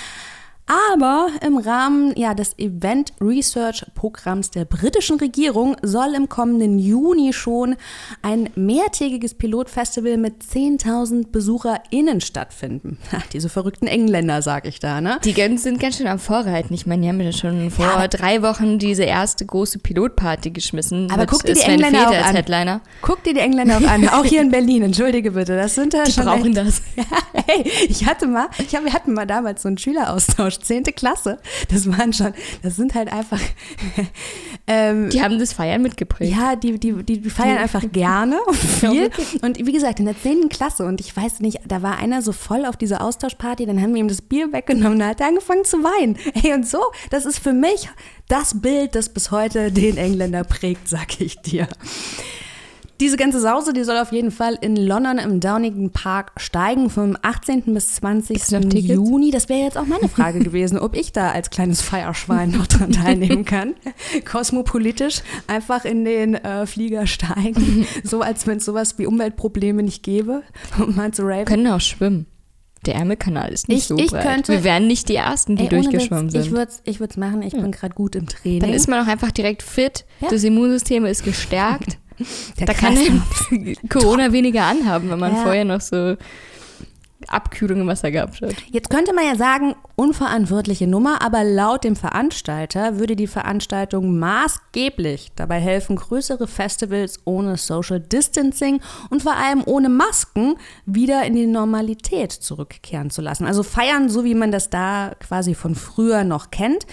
Aber 0.68 1.28
im 1.40 1.56
Rahmen 1.56 2.12
ja, 2.14 2.34
des 2.34 2.58
Event 2.58 3.14
Research 3.22 3.86
Programms 3.94 4.50
der 4.50 4.66
britischen 4.66 5.18
Regierung 5.18 5.76
soll 5.80 6.14
im 6.14 6.28
kommenden 6.28 6.78
Juni 6.78 7.32
schon 7.32 7.76
ein 8.20 8.50
mehrtägiges 8.54 9.32
Pilotfestival 9.32 10.18
mit 10.18 10.42
10.000 10.42 11.28
BesucherInnen 11.28 12.20
stattfinden. 12.20 12.98
Ach, 13.12 13.26
diese 13.28 13.48
verrückten 13.48 13.86
Engländer, 13.86 14.42
sag 14.42 14.66
ich 14.66 14.78
da, 14.78 15.00
ne? 15.00 15.18
Die 15.24 15.32
sind 15.56 15.80
ganz 15.80 15.96
schön 15.96 16.06
am 16.06 16.18
Vorreiten. 16.18 16.74
Ich 16.74 16.86
meine, 16.86 17.02
die 17.02 17.08
haben 17.08 17.20
ja 17.20 17.32
schon 17.32 17.70
vor 17.70 17.86
ja, 17.86 18.06
drei 18.06 18.42
Wochen 18.42 18.78
diese 18.78 19.04
erste 19.04 19.46
große 19.46 19.78
Pilotparty 19.78 20.50
geschmissen. 20.50 21.10
Aber 21.10 21.24
guck 21.24 21.44
dir 21.44 21.54
die 21.54 21.60
Sven 21.60 21.82
Engländer 21.82 22.10
auch 22.10 22.26
an. 22.26 22.34
Headliner. 22.36 22.80
Guck 23.00 23.22
dir 23.24 23.32
die 23.32 23.40
Engländer 23.40 23.78
auch 23.78 23.88
an. 23.88 24.06
Auch 24.10 24.24
hier 24.24 24.42
in 24.42 24.50
Berlin, 24.50 24.82
entschuldige 24.82 25.30
bitte. 25.30 25.56
Das 25.56 25.74
sind 25.74 25.94
ja 25.94 26.04
die 26.04 26.12
schon 26.12 26.24
brauchen 26.26 26.54
echt, 26.54 26.56
das. 26.58 26.82
Ja, 26.96 27.04
hey, 27.46 27.70
ich 27.88 28.04
hatte 28.04 28.26
mal, 28.26 28.48
ich 28.58 28.74
hab, 28.74 28.84
wir 28.84 28.92
hatten 28.92 29.14
mal 29.14 29.26
damals 29.26 29.62
so 29.62 29.68
einen 29.68 29.78
Schüleraustausch 29.78 30.57
10. 30.58 30.84
Klasse. 30.96 31.38
Das 31.70 31.86
waren 31.86 32.12
schon, 32.12 32.32
das 32.62 32.76
sind 32.76 32.94
halt 32.94 33.12
einfach. 33.12 33.40
ähm, 34.66 35.10
die 35.10 35.22
haben 35.22 35.38
das 35.38 35.52
Feiern 35.52 35.82
mitgeprägt. 35.82 36.32
Ja, 36.32 36.56
die, 36.56 36.78
die, 36.78 36.92
die, 37.02 37.20
die 37.20 37.30
feiern 37.30 37.58
einfach 37.58 37.84
gerne 37.92 38.38
und 38.46 38.56
viel. 38.56 39.10
Und 39.42 39.58
wie 39.64 39.72
gesagt, 39.72 40.00
in 40.00 40.06
der 40.06 40.20
10. 40.20 40.48
Klasse, 40.48 40.84
und 40.84 41.00
ich 41.00 41.16
weiß 41.16 41.40
nicht, 41.40 41.60
da 41.66 41.82
war 41.82 41.98
einer 41.98 42.22
so 42.22 42.32
voll 42.32 42.64
auf 42.64 42.76
dieser 42.76 43.02
Austauschparty, 43.02 43.66
dann 43.66 43.80
haben 43.80 43.94
wir 43.94 44.00
ihm 44.00 44.08
das 44.08 44.22
Bier 44.22 44.52
weggenommen, 44.52 44.98
da 44.98 45.08
hat 45.08 45.20
er 45.20 45.28
angefangen 45.28 45.64
zu 45.64 45.78
weinen. 45.82 46.16
Ey, 46.42 46.52
und 46.52 46.66
so, 46.66 46.80
das 47.10 47.26
ist 47.26 47.38
für 47.38 47.52
mich 47.52 47.88
das 48.28 48.60
Bild, 48.60 48.94
das 48.94 49.08
bis 49.08 49.30
heute 49.30 49.72
den 49.72 49.96
Engländer 49.96 50.44
prägt, 50.44 50.88
sag 50.88 51.20
ich 51.20 51.40
dir. 51.40 51.68
Diese 53.00 53.16
ganze 53.16 53.40
Sause, 53.40 53.72
die 53.72 53.84
soll 53.84 53.96
auf 53.96 54.10
jeden 54.10 54.32
Fall 54.32 54.58
in 54.60 54.74
London 54.74 55.18
im 55.18 55.38
Downington 55.38 55.90
Park 55.90 56.32
steigen 56.36 56.90
vom 56.90 57.16
18. 57.22 57.62
bis 57.72 57.94
20. 57.94 58.42
Juni. 58.74 59.30
Das 59.30 59.48
wäre 59.48 59.60
jetzt 59.60 59.78
auch 59.78 59.86
meine 59.86 60.08
Frage 60.08 60.40
gewesen, 60.40 60.80
ob 60.80 60.96
ich 60.96 61.12
da 61.12 61.30
als 61.30 61.50
kleines 61.50 61.80
Feierschwein 61.80 62.50
noch 62.50 62.66
dran 62.66 62.90
teilnehmen 62.90 63.44
kann. 63.44 63.74
Kosmopolitisch 64.24 65.22
einfach 65.46 65.84
in 65.84 66.04
den 66.04 66.34
äh, 66.34 66.66
Flieger 66.66 67.06
steigen, 67.06 67.86
so 68.02 68.20
als 68.20 68.48
wenn 68.48 68.58
es 68.58 68.64
sowas 68.64 68.98
wie 68.98 69.06
Umweltprobleme 69.06 69.84
nicht 69.84 70.02
gäbe, 70.02 70.42
um 70.82 70.96
mal 70.96 71.12
zu 71.12 71.22
raven. 71.22 71.44
Können 71.44 71.68
auch 71.68 71.80
schwimmen. 71.80 72.26
Der 72.84 72.96
Ärmelkanal 72.96 73.52
ist 73.52 73.68
nicht 73.68 73.78
ich, 73.78 73.84
so 73.84 73.96
ich 73.96 74.10
breit. 74.10 74.22
Könnte, 74.22 74.52
Wir 74.52 74.64
wären 74.64 74.88
nicht 74.88 75.08
die 75.08 75.16
Ersten, 75.16 75.54
die 75.54 75.64
ey, 75.64 75.68
durchgeschwommen 75.68 76.26
Witz, 76.26 76.32
sind. 76.32 76.46
Ich 76.46 76.50
würde 76.50 76.72
es 76.72 76.82
ich 76.84 77.16
machen, 77.16 77.42
ich 77.42 77.52
ja. 77.52 77.60
bin 77.60 77.70
gerade 77.70 77.94
gut 77.94 78.16
im 78.16 78.26
Training. 78.26 78.60
Dann 78.60 78.72
ist 78.72 78.88
man 78.88 79.04
auch 79.04 79.08
einfach 79.08 79.30
direkt 79.30 79.62
fit, 79.62 80.04
ja. 80.20 80.28
das 80.30 80.42
Immunsystem 80.42 81.04
ist 81.04 81.24
gestärkt. 81.24 81.98
Der 82.58 82.66
da 82.66 82.74
kann 82.74 82.96
Corona 83.88 84.32
weniger 84.32 84.64
anhaben, 84.64 85.10
wenn 85.10 85.18
man 85.18 85.34
ja. 85.34 85.42
vorher 85.42 85.64
noch 85.64 85.80
so 85.80 86.16
Abkühlung 87.26 87.80
im 87.80 87.86
Wasser 87.88 88.10
gehabt 88.10 88.40
hat. 88.40 88.54
Jetzt 88.70 88.90
könnte 88.90 89.12
man 89.12 89.24
ja 89.26 89.34
sagen, 89.34 89.74
unverantwortliche 89.96 90.86
Nummer, 90.86 91.20
aber 91.20 91.42
laut 91.42 91.82
dem 91.82 91.96
Veranstalter 91.96 92.98
würde 92.98 93.16
die 93.16 93.26
Veranstaltung 93.26 94.18
maßgeblich 94.18 95.32
dabei 95.34 95.58
helfen, 95.58 95.96
größere 95.96 96.46
Festivals 96.46 97.18
ohne 97.24 97.56
Social 97.56 98.00
Distancing 98.00 98.80
und 99.10 99.22
vor 99.22 99.36
allem 99.36 99.62
ohne 99.66 99.88
Masken 99.88 100.54
wieder 100.86 101.24
in 101.24 101.34
die 101.34 101.46
Normalität 101.46 102.32
zurückkehren 102.32 103.10
zu 103.10 103.20
lassen. 103.20 103.46
Also 103.46 103.64
feiern, 103.64 104.08
so 104.08 104.24
wie 104.24 104.34
man 104.34 104.52
das 104.52 104.70
da 104.70 105.12
quasi 105.18 105.54
von 105.54 105.74
früher 105.74 106.22
noch 106.22 106.50
kennt. 106.50 106.86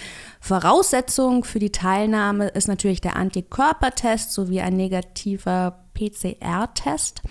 Voraussetzung 0.46 1.44
für 1.44 1.58
die 1.58 1.72
Teilnahme 1.72 2.50
ist 2.50 2.68
natürlich 2.68 3.02
der 3.02 3.16
Antikörpertest 3.16 4.32
sowie 4.32 4.62
ein 4.62 4.78
negativer 4.78 5.86
PCR-Test. 5.96 7.24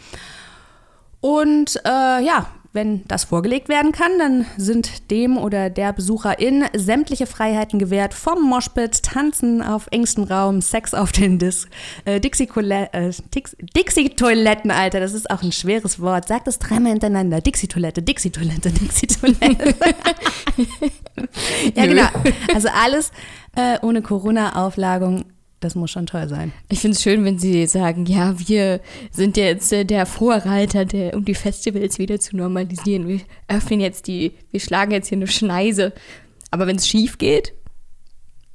Und 1.20 1.80
äh, 1.84 2.24
ja, 2.24 2.46
wenn 2.74 3.04
das 3.06 3.24
vorgelegt 3.24 3.68
werden 3.68 3.92
kann, 3.92 4.18
dann 4.18 4.46
sind 4.56 5.10
dem 5.10 5.38
oder 5.38 5.70
der 5.70 5.92
Besucherin 5.92 6.64
sämtliche 6.74 7.26
Freiheiten 7.26 7.78
gewährt, 7.78 8.14
vom 8.14 8.42
Moshpit, 8.42 9.02
Tanzen 9.02 9.62
auf 9.62 9.86
engstem 9.90 10.24
Raum, 10.24 10.60
Sex 10.60 10.92
auf 10.92 11.12
den 11.12 11.38
Dis 11.38 11.68
äh, 12.04 12.20
Dixie-Toiletten, 12.20 14.70
äh, 14.70 14.74
Alter, 14.74 15.00
das 15.00 15.14
ist 15.14 15.30
auch 15.30 15.42
ein 15.42 15.52
schweres 15.52 16.00
Wort. 16.00 16.28
Sag 16.28 16.44
das 16.44 16.58
dreimal 16.58 16.92
hintereinander. 16.92 17.40
Dixie-Toilette, 17.40 18.02
Dixie-Toilette, 18.02 18.70
Dixie-Toilette. 18.72 19.74
ja, 21.74 21.86
genau. 21.86 22.08
Also 22.54 22.68
alles 22.68 23.10
äh, 23.56 23.78
ohne 23.82 24.02
Corona-Auflagung 24.02 25.24
das 25.64 25.74
muss 25.74 25.90
schon 25.90 26.06
toll 26.06 26.28
sein. 26.28 26.52
Ich 26.68 26.80
finde 26.80 26.96
es 26.96 27.02
schön, 27.02 27.24
wenn 27.24 27.38
Sie 27.38 27.66
sagen, 27.66 28.06
ja, 28.06 28.34
wir 28.46 28.80
sind 29.10 29.36
jetzt 29.36 29.72
äh, 29.72 29.84
der 29.84 30.06
Vorreiter, 30.06 30.84
der, 30.84 31.14
um 31.14 31.24
die 31.24 31.34
Festivals 31.34 31.98
wieder 31.98 32.20
zu 32.20 32.36
normalisieren. 32.36 33.08
Wir 33.08 33.20
öffnen 33.48 33.80
jetzt 33.80 34.06
die, 34.06 34.32
wir 34.50 34.60
schlagen 34.60 34.92
jetzt 34.92 35.08
hier 35.08 35.18
eine 35.18 35.26
Schneise. 35.26 35.92
Aber 36.50 36.66
wenn 36.66 36.76
es 36.76 36.86
schief 36.86 37.18
geht, 37.18 37.54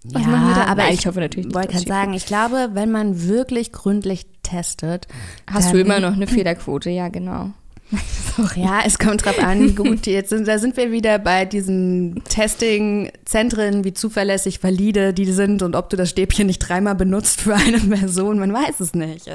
was 0.03 0.21
ja, 0.21 0.27
machen 0.29 0.47
wir 0.47 0.55
da? 0.55 0.65
aber 0.65 0.83
Nein, 0.83 0.93
ich, 0.93 0.99
ich 0.99 1.07
hoffe 1.07 1.19
natürlich 1.19 1.47
nicht. 1.47 1.55
wollte 1.55 1.73
gerade 1.73 1.85
sagen, 1.85 2.13
ich 2.13 2.25
glaube, 2.25 2.69
wenn 2.73 2.91
man 2.91 3.27
wirklich 3.27 3.71
gründlich 3.71 4.27
testet, 4.43 5.07
hast 5.47 5.73
du 5.73 5.79
immer 5.79 5.99
noch 5.99 6.13
eine 6.13 6.27
Fehlerquote, 6.27 6.89
ja, 6.89 7.09
genau. 7.09 7.51
Ja, 8.55 8.81
es 8.85 8.97
kommt 8.97 9.25
drauf 9.25 9.39
an. 9.39 9.75
Gut, 9.75 10.05
jetzt 10.07 10.29
sind, 10.29 10.47
da 10.47 10.59
sind 10.59 10.77
wir 10.77 10.91
wieder 10.91 11.19
bei 11.19 11.43
diesen 11.45 12.23
Testing-Zentren, 12.23 13.83
wie 13.83 13.93
zuverlässig 13.93 14.63
valide 14.63 15.13
die 15.13 15.25
sind 15.25 15.61
und 15.61 15.75
ob 15.75 15.89
du 15.89 15.97
das 15.97 16.09
Stäbchen 16.11 16.47
nicht 16.47 16.59
dreimal 16.59 16.95
benutzt 16.95 17.41
für 17.41 17.55
eine 17.55 17.79
Person. 17.79 18.39
Man 18.39 18.53
weiß 18.53 18.79
es 18.79 18.93
nicht. 18.93 19.29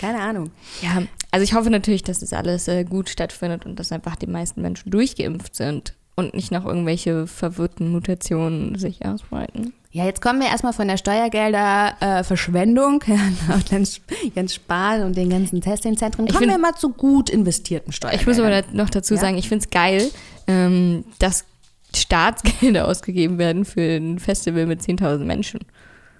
Keine 0.00 0.20
Ahnung. 0.20 0.50
Ja, 0.82 1.02
also 1.30 1.44
ich 1.44 1.54
hoffe 1.54 1.70
natürlich, 1.70 2.02
dass 2.02 2.18
das 2.18 2.32
alles 2.32 2.68
äh, 2.68 2.84
gut 2.84 3.08
stattfindet 3.08 3.64
und 3.64 3.78
dass 3.78 3.90
einfach 3.90 4.16
die 4.16 4.26
meisten 4.26 4.60
Menschen 4.60 4.90
durchgeimpft 4.90 5.54
sind 5.54 5.94
und 6.14 6.34
nicht 6.34 6.52
noch 6.52 6.66
irgendwelche 6.66 7.26
verwirrten 7.26 7.90
Mutationen 7.90 8.78
sich 8.78 9.04
ausbreiten. 9.04 9.72
Ja, 9.90 10.04
jetzt 10.06 10.22
kommen 10.22 10.40
wir 10.40 10.48
erstmal 10.48 10.72
von 10.72 10.88
der 10.88 10.96
Steuergelder-Verschwendung, 10.96 13.02
äh, 13.02 13.18
Jens 14.34 14.54
Spahn 14.54 15.02
und 15.02 15.18
den 15.18 15.28
ganzen 15.28 15.60
Testingzentren. 15.60 16.28
Kommen 16.28 16.38
find, 16.38 16.50
wir 16.50 16.58
mal 16.58 16.74
zu 16.74 16.88
gut 16.90 17.28
investierten 17.28 17.92
Steuergeldern. 17.92 18.22
Ich 18.22 18.26
muss 18.26 18.38
aber 18.44 18.62
noch 18.72 18.88
dazu 18.88 19.12
ja? 19.14 19.20
sagen, 19.20 19.36
ich 19.36 19.50
finde 19.50 19.64
es 19.64 19.70
geil, 19.70 20.10
ähm, 20.46 21.04
dass 21.18 21.44
Staatsgelder 21.94 22.88
ausgegeben 22.88 23.36
werden 23.36 23.66
für 23.66 23.82
ein 23.82 24.18
Festival 24.18 24.64
mit 24.64 24.80
10.000 24.80 25.18
Menschen. 25.24 25.60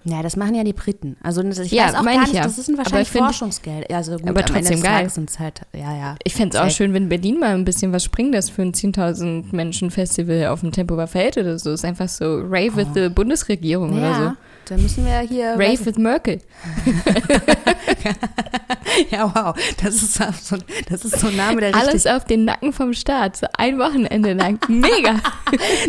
Ja, 0.04 0.22
das 0.22 0.36
machen 0.36 0.54
ja 0.54 0.64
die 0.64 0.72
Briten. 0.72 1.16
Also 1.22 1.42
ich 1.42 1.70
ja, 1.70 1.86
weiß 1.86 1.94
auch 1.94 2.04
gar 2.04 2.20
nicht, 2.22 2.34
ja. 2.34 2.42
das 2.42 2.58
ist 2.58 2.68
ein 2.68 2.76
wahrscheinlich 2.76 3.10
Forschungsgeld. 3.10 3.92
Also 3.92 4.16
gut, 4.16 4.28
aber 4.28 4.44
trotzdem 4.44 4.82
geil. 4.82 5.08
Halt, 5.38 5.60
ja, 5.72 5.96
ja. 5.96 6.16
Ich 6.24 6.34
fände 6.34 6.56
es 6.56 6.62
auch 6.62 6.70
schön, 6.70 6.92
wenn 6.92 7.08
Berlin 7.08 7.38
mal 7.38 7.54
ein 7.54 7.64
bisschen 7.64 7.92
was 7.92 8.02
springt, 8.02 8.34
das 8.34 8.50
für 8.50 8.62
ein 8.62 8.72
10.000 8.72 9.54
Menschen 9.54 9.90
Festival 9.90 10.46
auf 10.48 10.60
dem 10.60 10.72
Tempelhofer 10.72 11.06
Feld 11.06 11.36
oder 11.36 11.58
so. 11.58 11.70
Ist 11.70 11.84
einfach 11.84 12.08
so 12.08 12.40
Rave 12.40 12.72
oh. 12.74 12.76
with 12.76 12.88
the 12.94 13.08
Bundesregierung 13.08 13.96
ja. 13.96 13.98
oder 13.98 14.14
so. 14.14 14.36
Da 14.66 14.76
müssen 14.76 15.04
wir 15.04 15.18
hier. 15.20 15.52
Rave 15.52 15.86
with 15.86 15.98
Merkel. 15.98 16.40
ja, 19.10 19.32
wow. 19.34 19.54
Das 19.82 19.94
ist, 19.94 20.14
so, 20.14 20.56
das 20.88 21.04
ist 21.04 21.18
so 21.18 21.28
ein 21.28 21.36
Name, 21.36 21.60
der 21.60 21.74
Alles 21.74 22.06
auf 22.06 22.24
den 22.24 22.44
Nacken 22.44 22.72
vom 22.72 22.92
Staat. 22.92 23.36
So 23.36 23.46
ein 23.56 23.78
Wochenende 23.78 24.32
lang. 24.32 24.58
Mega. 24.68 25.20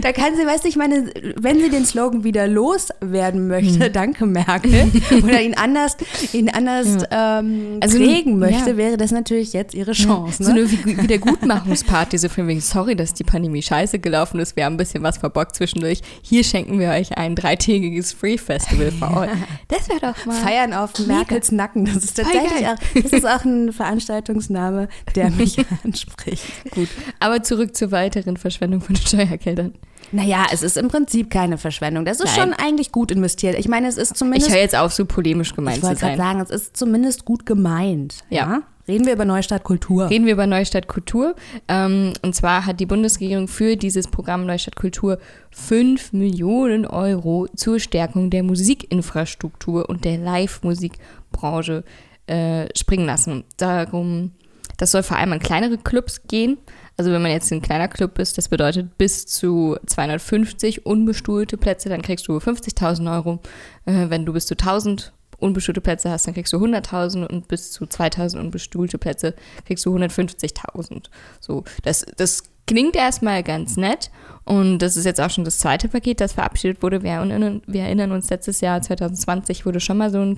da 0.01 0.12
kann 0.12 0.36
sie, 0.36 0.45
weißt 0.45 0.63
du, 0.63 0.67
ich 0.67 0.75
meine, 0.75 1.12
wenn 1.38 1.60
sie 1.60 1.69
den 1.69 1.86
Slogan 1.86 2.24
wieder 2.24 2.48
loswerden 2.48 3.48
möchte, 3.48 3.86
hm. 3.86 3.93
danke 3.93 4.25
Merkel, 4.25 4.91
oder 5.24 5.41
ihn 5.41 5.55
anders, 5.55 5.98
ihn 6.31 6.50
anders 6.50 7.07
ja. 7.12 7.39
ähm, 7.39 7.77
also, 7.81 7.98
prägen 7.98 8.39
möchte, 8.39 8.72
ja. 8.72 8.77
wäre 8.77 8.98
das 8.98 9.12
natürlich 9.12 9.53
jetzt 9.53 9.74
ihre 9.74 9.93
Chance. 9.93 10.43
Ja. 10.43 10.53
Ne? 10.53 10.67
So 10.67 10.77
eine 10.77 11.03
Wiedergutmachungsparty, 11.03 12.17
so 12.17 12.29
von 12.29 12.48
wegen, 12.48 12.62
sorry, 12.62 12.95
dass 12.95 13.13
die 13.13 13.24
Pandemie 13.24 13.62
scheiße 13.62 14.00
gelaufen 14.00 14.39
ist, 14.39 14.55
wir 14.55 14.65
haben 14.65 14.74
ein 14.74 14.77
bisschen 14.77 15.03
was 15.03 15.17
verbockt 15.17 15.55
zwischendurch. 15.55 16.01
Hier 16.22 16.43
schenken 16.43 16.79
wir 16.79 16.89
euch 16.89 17.17
ein 17.17 17.36
dreitägiges 17.36 18.13
Free 18.13 18.38
Festival 18.38 18.91
for 18.91 19.17
all. 19.17 19.29
Das 19.67 19.89
wäre 19.89 20.00
doch 20.00 20.25
mal. 20.25 20.36
Feiern 20.36 20.74
auf 20.74 20.98
Merkels 21.00 21.51
Nacken. 21.51 21.86
Das 21.86 22.03
ist 22.03 22.15
tatsächlich 22.15 22.67
auch, 22.67 22.75
das 22.93 23.12
ist 23.12 23.25
auch 23.25 23.43
ein 23.43 23.71
Veranstaltungsname, 23.73 24.88
der 25.15 25.31
mich 25.31 25.57
anspricht. 25.83 26.43
Gut, 26.71 26.89
aber 27.19 27.43
zurück 27.43 27.75
zur 27.75 27.91
weiteren 27.91 28.38
Verschwendung 28.38 28.81
von 28.81 28.95
Steuergeldern. 28.95 29.73
Naja, 30.12 30.45
es 30.51 30.62
ist 30.62 30.77
im 30.77 30.89
Prinzip 30.89 31.29
keine 31.29 31.57
Verschwendung. 31.57 32.05
Das 32.05 32.19
ist 32.19 32.35
Nein. 32.38 32.50
schon 32.50 32.53
eigentlich 32.53 32.91
gut 32.91 33.12
investiert. 33.12 33.57
Ich 33.57 33.67
meine, 33.67 33.88
es 33.88 33.97
ist 33.97 34.15
zumindest. 34.15 34.47
Ich 34.47 34.53
höre 34.53 34.62
jetzt 34.62 34.75
auf, 34.75 34.93
so 34.93 35.05
polemisch 35.05 35.55
gemeint 35.55 35.77
zu 35.77 35.81
sein. 35.81 35.95
Ich 35.95 36.01
wollte 36.01 36.17
gerade 36.17 36.29
sagen, 36.29 36.41
es 36.41 36.50
ist 36.50 36.77
zumindest 36.77 37.25
gut 37.25 37.45
gemeint. 37.45 38.17
ja? 38.29 38.43
ja? 38.43 38.62
Reden 38.88 39.05
wir 39.05 39.13
über 39.13 39.23
Neustadt 39.23 39.63
Kultur. 39.63 40.09
Reden 40.09 40.25
wir 40.25 40.33
über 40.33 40.45
Neustadt 40.45 40.88
Kultur. 40.88 41.35
Ähm, 41.69 42.13
und 42.21 42.35
zwar 42.35 42.65
hat 42.65 42.81
die 42.81 42.85
Bundesregierung 42.85 43.47
für 43.47 43.77
dieses 43.77 44.07
Programm 44.07 44.45
Neustadt 44.45 44.75
Kultur 44.75 45.19
5 45.51 46.12
Millionen 46.12 46.85
Euro 46.85 47.47
zur 47.55 47.79
Stärkung 47.79 48.29
der 48.29 48.43
Musikinfrastruktur 48.43 49.88
und 49.88 50.03
der 50.03 50.17
Live-Musikbranche 50.17 51.85
äh, 52.27 52.67
springen 52.77 53.05
lassen. 53.05 53.43
Darum, 53.57 54.31
das 54.77 54.91
soll 54.91 55.03
vor 55.03 55.17
allem 55.17 55.33
an 55.33 55.39
kleinere 55.39 55.77
Clubs 55.77 56.23
gehen. 56.27 56.57
Also 56.97 57.11
wenn 57.11 57.21
man 57.21 57.31
jetzt 57.31 57.51
ein 57.51 57.61
kleiner 57.61 57.87
Club 57.87 58.19
ist, 58.19 58.37
das 58.37 58.49
bedeutet 58.49 58.97
bis 58.97 59.25
zu 59.25 59.77
250 59.85 60.85
unbestuhlte 60.85 61.57
Plätze, 61.57 61.89
dann 61.89 62.01
kriegst 62.01 62.27
du 62.27 62.37
50.000 62.37 63.13
Euro. 63.13 63.39
Äh, 63.85 64.09
wenn 64.09 64.25
du 64.25 64.33
bis 64.33 64.45
zu 64.45 64.53
1000 64.53 65.11
unbestuhlte 65.39 65.81
Plätze 65.81 66.09
hast, 66.09 66.25
dann 66.25 66.33
kriegst 66.33 66.53
du 66.53 66.57
100.000 66.57 67.27
und 67.27 67.47
bis 67.47 67.71
zu 67.71 67.85
2.000 67.85 68.39
unbestuhlte 68.39 68.97
Plätze 68.97 69.35
kriegst 69.65 69.85
du 69.85 69.95
150.000. 69.95 71.05
So, 71.39 71.63
das, 71.83 72.05
das 72.17 72.43
klingt 72.65 72.95
erstmal 72.95 73.43
ganz 73.43 73.75
nett 73.75 74.09
und 74.45 74.79
das 74.79 74.95
ist 74.95 75.05
jetzt 75.05 75.19
auch 75.19 75.29
schon 75.29 75.43
das 75.43 75.59
zweite 75.59 75.89
Paket, 75.89 76.21
das 76.21 76.33
verabschiedet 76.33 76.81
wurde. 76.81 77.03
Wir 77.03 77.11
erinnern, 77.11 77.61
wir 77.67 77.81
erinnern 77.81 78.11
uns, 78.11 78.29
letztes 78.29 78.61
Jahr 78.61 78.81
2020 78.81 79.65
wurde 79.65 79.79
schon 79.79 79.97
mal 79.97 80.11
so 80.11 80.19
ein 80.19 80.35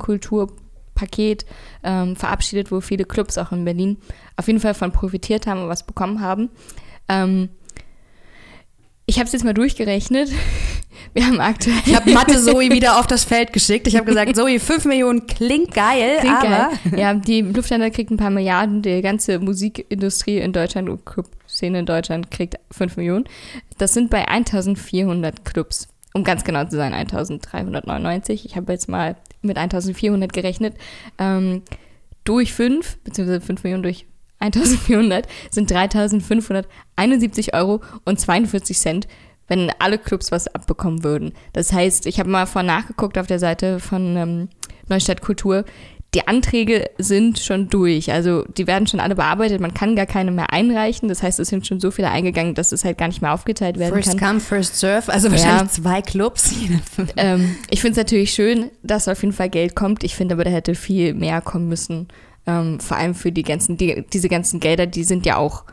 Kulturpaket 0.95 1.45
ähm, 1.83 2.15
verabschiedet, 2.15 2.71
wo 2.71 2.81
viele 2.81 3.05
Clubs 3.05 3.37
auch 3.37 3.51
in 3.51 3.65
Berlin 3.65 3.97
auf 4.37 4.47
jeden 4.47 4.59
Fall 4.59 4.73
von 4.73 4.91
profitiert 4.91 5.47
haben 5.47 5.63
und 5.63 5.69
was 5.69 5.85
bekommen 5.85 6.21
haben. 6.21 6.49
Ähm, 7.07 7.49
ich 9.05 9.17
habe 9.17 9.27
es 9.27 9.33
jetzt 9.33 9.45
mal 9.45 9.53
durchgerechnet. 9.53 10.31
Wir 11.13 11.27
haben 11.27 11.39
aktuell. 11.39 11.75
Ich 11.85 11.95
habe 11.95 12.11
Mathe 12.11 12.35
Zoe 12.43 12.71
wieder 12.71 12.99
auf 12.99 13.05
das 13.05 13.23
Feld 13.23 13.53
geschickt. 13.53 13.87
Ich 13.87 13.95
habe 13.95 14.05
gesagt, 14.05 14.35
Zoe, 14.35 14.59
5 14.59 14.85
Millionen 14.85 15.27
klingt 15.27 15.73
geil, 15.73 16.17
klingt 16.19 16.35
aber. 16.35 16.71
Geil. 16.89 16.99
Ja, 16.99 17.13
die 17.13 17.41
Lufthansa 17.41 17.89
kriegt 17.89 18.11
ein 18.11 18.17
paar 18.17 18.31
Milliarden, 18.31 18.81
die 18.81 19.01
ganze 19.01 19.39
Musikindustrie 19.39 20.39
in 20.39 20.51
Deutschland 20.51 20.89
und 20.89 21.05
Clubszene 21.05 21.79
in 21.79 21.85
Deutschland 21.85 22.31
kriegt 22.31 22.55
5 22.71 22.97
Millionen. 22.97 23.25
Das 23.77 23.93
sind 23.93 24.09
bei 24.09 24.27
1400 24.27 25.45
Clubs. 25.45 25.87
Um 26.15 26.23
ganz 26.23 26.45
genau 26.45 26.63
zu 26.63 26.77
sein, 26.77 26.93
1399. 26.93 28.45
Ich 28.45 28.55
habe 28.55 28.71
jetzt 28.71 28.87
mal 28.87 29.17
mit 29.41 29.57
1400 29.57 30.31
gerechnet. 30.31 30.77
Ähm, 31.17 31.63
durch 32.23 32.53
5, 32.53 32.99
beziehungsweise 33.03 33.41
5 33.41 33.65
Millionen 33.65 33.83
durch 33.83 34.05
1400 34.39 35.27
sind 35.51 35.69
3571 35.69 37.53
Euro 37.53 37.81
und 38.05 38.17
42 38.17 38.79
Cent, 38.79 39.09
wenn 39.49 39.69
alle 39.79 39.97
Clubs 39.97 40.31
was 40.31 40.47
abbekommen 40.47 41.03
würden. 41.03 41.33
Das 41.51 41.73
heißt, 41.73 42.05
ich 42.05 42.17
habe 42.17 42.29
mal 42.29 42.45
vor 42.45 42.63
nachgeguckt 42.63 43.17
auf 43.17 43.27
der 43.27 43.39
Seite 43.39 43.81
von 43.81 44.15
ähm, 44.15 44.47
Neustadt 44.87 45.19
Kultur. 45.19 45.65
Die 46.15 46.27
Anträge 46.27 46.89
sind 46.97 47.39
schon 47.39 47.67
durch. 47.67 48.11
Also 48.11 48.45
die 48.57 48.67
werden 48.67 48.87
schon 48.87 49.01
alle 49.01 49.15
bearbeitet. 49.15 49.59
Man 49.59 49.73
kann 49.73 49.95
gar 49.97 50.05
keine 50.05 50.31
mehr 50.31 50.53
einreichen. 50.53 51.09
Das 51.09 51.21
heißt, 51.21 51.39
es 51.41 51.49
sind 51.49 51.67
schon 51.67 51.81
so 51.81 51.91
viele 51.91 52.09
eingegangen, 52.09 52.55
dass 52.55 52.71
es 52.71 52.85
halt 52.85 52.97
gar 52.97 53.07
nicht 53.07 53.21
mehr 53.21 53.33
aufgeteilt 53.33 53.77
werden 53.77 53.93
first 53.93 54.17
kann. 54.17 54.39
First 54.39 54.49
come, 54.49 54.59
first 54.61 54.79
serve. 54.79 55.11
Also 55.11 55.29
wahrscheinlich 55.29 55.61
ja. 55.61 55.83
zwei 55.83 56.01
Clubs. 56.01 56.55
ähm, 57.17 57.57
ich 57.69 57.81
finde 57.81 57.91
es 57.91 57.97
natürlich 57.97 58.33
schön, 58.33 58.71
dass 58.81 59.07
auf 59.09 59.21
jeden 59.21 59.33
Fall 59.33 59.49
Geld 59.49 59.75
kommt. 59.75 60.03
Ich 60.05 60.15
finde 60.15 60.35
aber, 60.35 60.45
da 60.45 60.51
hätte 60.51 60.73
viel 60.73 61.13
mehr 61.13 61.41
kommen 61.41 61.67
müssen. 61.67 62.07
Ähm, 62.47 62.79
vor 62.79 62.97
allem 62.97 63.13
für 63.13 63.31
die 63.31 63.43
ganzen, 63.43 63.75
die, 63.75 64.05
diese 64.13 64.29
ganzen 64.29 64.59
Gelder, 64.61 64.85
die 64.85 65.03
sind 65.03 65.25
ja 65.25 65.35
auch 65.35 65.65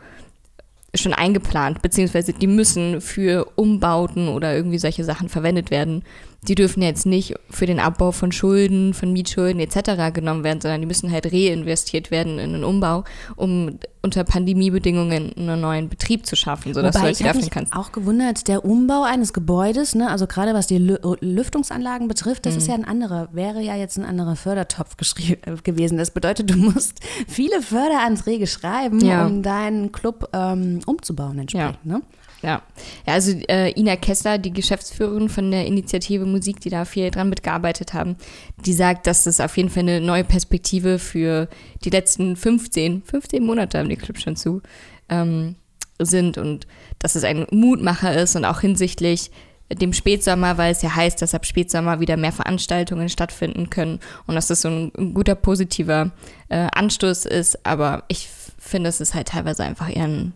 schon 0.95 1.13
eingeplant, 1.13 1.81
beziehungsweise 1.81 2.33
die 2.33 2.47
müssen 2.47 3.01
für 3.01 3.51
Umbauten 3.55 4.27
oder 4.27 4.53
irgendwie 4.55 4.77
solche 4.77 5.03
Sachen 5.03 5.29
verwendet 5.29 5.71
werden. 5.71 6.03
Die 6.47 6.55
dürfen 6.55 6.81
jetzt 6.81 7.05
nicht 7.05 7.35
für 7.49 7.65
den 7.65 7.79
Abbau 7.79 8.11
von 8.11 8.31
Schulden, 8.31 8.93
von 8.93 9.13
Mietschulden 9.13 9.59
etc. 9.59 10.13
genommen 10.13 10.43
werden, 10.43 10.61
sondern 10.61 10.81
die 10.81 10.87
müssen 10.87 11.11
halt 11.11 11.31
reinvestiert 11.31 12.11
werden 12.11 12.39
in 12.39 12.53
den 12.53 12.63
Umbau, 12.63 13.03
um 13.35 13.79
unter 14.01 14.25
Pandemiebedingungen 14.25 15.31
einen 15.37 15.61
neuen 15.61 15.87
Betrieb 15.87 16.25
zu 16.25 16.35
schaffen, 16.35 16.73
sodass 16.73 16.95
Wobei, 16.95 16.99
du 16.99 17.05
halt 17.07 17.19
wieder 17.19 17.29
öffnen 17.31 17.49
kannst. 17.49 17.73
auch 17.73 17.93
gewundert, 17.93 18.49
der 18.49 18.65
Umbau 18.65 19.03
eines 19.03 19.31
Gebäudes, 19.31 19.95
ne, 19.95 20.09
also 20.09 20.27
gerade 20.27 20.53
was 20.53 20.67
die 20.67 20.77
Lüftungsanlagen 20.77 22.09
betrifft, 22.09 22.45
das 22.45 22.55
mhm. 22.55 22.57
ist 22.57 22.67
ja 22.67 22.73
ein 22.73 22.85
anderer, 22.85 23.29
wäre 23.31 23.61
ja 23.61 23.77
jetzt 23.77 23.97
ein 23.97 24.03
anderer 24.03 24.35
Fördertopf 24.35 24.97
äh, 25.19 25.55
gewesen. 25.63 25.97
Das 25.97 26.11
bedeutet, 26.11 26.49
du 26.49 26.57
musst 26.57 26.99
viele 27.29 27.61
Förderanträge 27.61 28.45
schreiben, 28.45 28.99
ja. 28.99 29.25
um 29.25 29.41
deinen 29.41 29.93
Club 29.93 30.29
ähm, 30.33 30.81
umzubauen 30.85 31.39
entsprechend. 31.39 31.77
Ja. 31.85 31.97
Ne? 31.97 32.01
Ja, 32.43 32.61
ja 33.07 33.13
also 33.13 33.31
äh, 33.47 33.71
Ina 33.79 33.95
Kessler, 33.95 34.37
die 34.37 34.53
Geschäftsführerin 34.53 35.29
von 35.29 35.49
der 35.49 35.65
Initiative 35.65 36.25
Musik, 36.25 36.59
die 36.59 36.69
da 36.69 36.85
viel 36.85 37.09
dran 37.09 37.29
mitgearbeitet 37.29 37.93
haben, 37.93 38.17
die 38.65 38.73
sagt, 38.73 39.07
dass 39.07 39.23
das 39.23 39.39
auf 39.39 39.57
jeden 39.57 39.69
Fall 39.69 39.83
eine 39.83 40.01
neue 40.01 40.23
Perspektive 40.23 40.99
für 40.99 41.47
die 41.83 41.89
letzten 41.89 42.35
15, 42.35 43.03
15 43.03 43.43
Monate 43.43 43.79
haben 43.79 43.89
die 43.89 43.95
Clubs 43.95 44.21
schon 44.21 44.35
zu, 44.35 44.61
ähm, 45.09 45.55
sind 45.99 46.37
und 46.37 46.67
dass 46.99 47.15
es 47.15 47.23
ein 47.23 47.47
Mutmacher 47.51 48.15
ist 48.15 48.35
und 48.35 48.45
auch 48.45 48.59
hinsichtlich 48.59 49.31
dem 49.71 49.93
Spätsommer, 49.93 50.57
weil 50.57 50.71
es 50.71 50.81
ja 50.81 50.95
heißt, 50.95 51.21
dass 51.21 51.33
ab 51.33 51.45
Spätsommer 51.45 51.99
wieder 51.99 52.17
mehr 52.17 52.31
Veranstaltungen 52.31 53.09
stattfinden 53.09 53.69
können 53.69 53.99
und 54.27 54.35
dass 54.35 54.47
das 54.47 54.61
so 54.61 54.69
ein, 54.69 54.91
ein 54.97 55.13
guter 55.13 55.35
positiver 55.35 56.11
äh, 56.49 56.67
Anstoß 56.73 57.25
ist. 57.25 57.65
Aber 57.65 58.03
ich 58.07 58.29
finde, 58.59 58.89
es 58.89 59.01
ist 59.01 59.13
halt 59.13 59.29
teilweise 59.29 59.63
einfach 59.63 59.89
eher 59.89 60.05
ein 60.05 60.33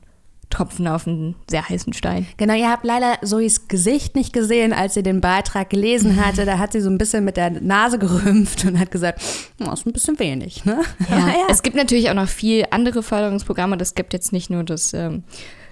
Tropfen 0.50 0.88
auf 0.88 1.08
einen 1.08 1.36
sehr 1.50 1.68
heißen 1.68 1.94
Stein. 1.94 2.26
Genau, 2.38 2.54
ihr 2.54 2.70
habt 2.70 2.86
leider 2.86 3.18
Zoes 3.22 3.68
Gesicht 3.68 4.16
nicht 4.16 4.32
gesehen, 4.32 4.72
als 4.72 4.94
sie 4.94 5.04
den 5.04 5.20
Beitrag 5.20 5.70
gelesen 5.70 6.16
hatte. 6.26 6.46
Da 6.46 6.58
hat 6.58 6.72
sie 6.72 6.82
so 6.82 6.90
ein 6.90 6.98
bisschen 6.98 7.26
mit 7.26 7.38
der 7.38 7.50
Nase 7.52 8.00
gerümpft 8.00 8.66
und 8.66 8.80
hat 8.80 8.92
gesagt, 8.92 9.22
das 9.58 9.80
ist 9.80 9.86
ein 9.86 9.94
bisschen 9.94 10.20
wenig. 10.20 10.66
Ne? 10.66 10.82
Ja, 11.10 11.28
ja. 11.28 11.48
Es 11.50 11.64
gibt 11.64 11.76
natürlich 11.76 12.10
auch 12.10 12.16
noch 12.16 12.28
viel 12.28 12.66
andere 12.72 13.02
Förderungsprogramme. 13.02 13.78
Das 13.78 13.96
gibt 13.96 14.14
jetzt 14.14 14.34
nicht 14.34 14.50
nur 14.50 14.64
das 14.64 14.94
ähm, 14.94 15.24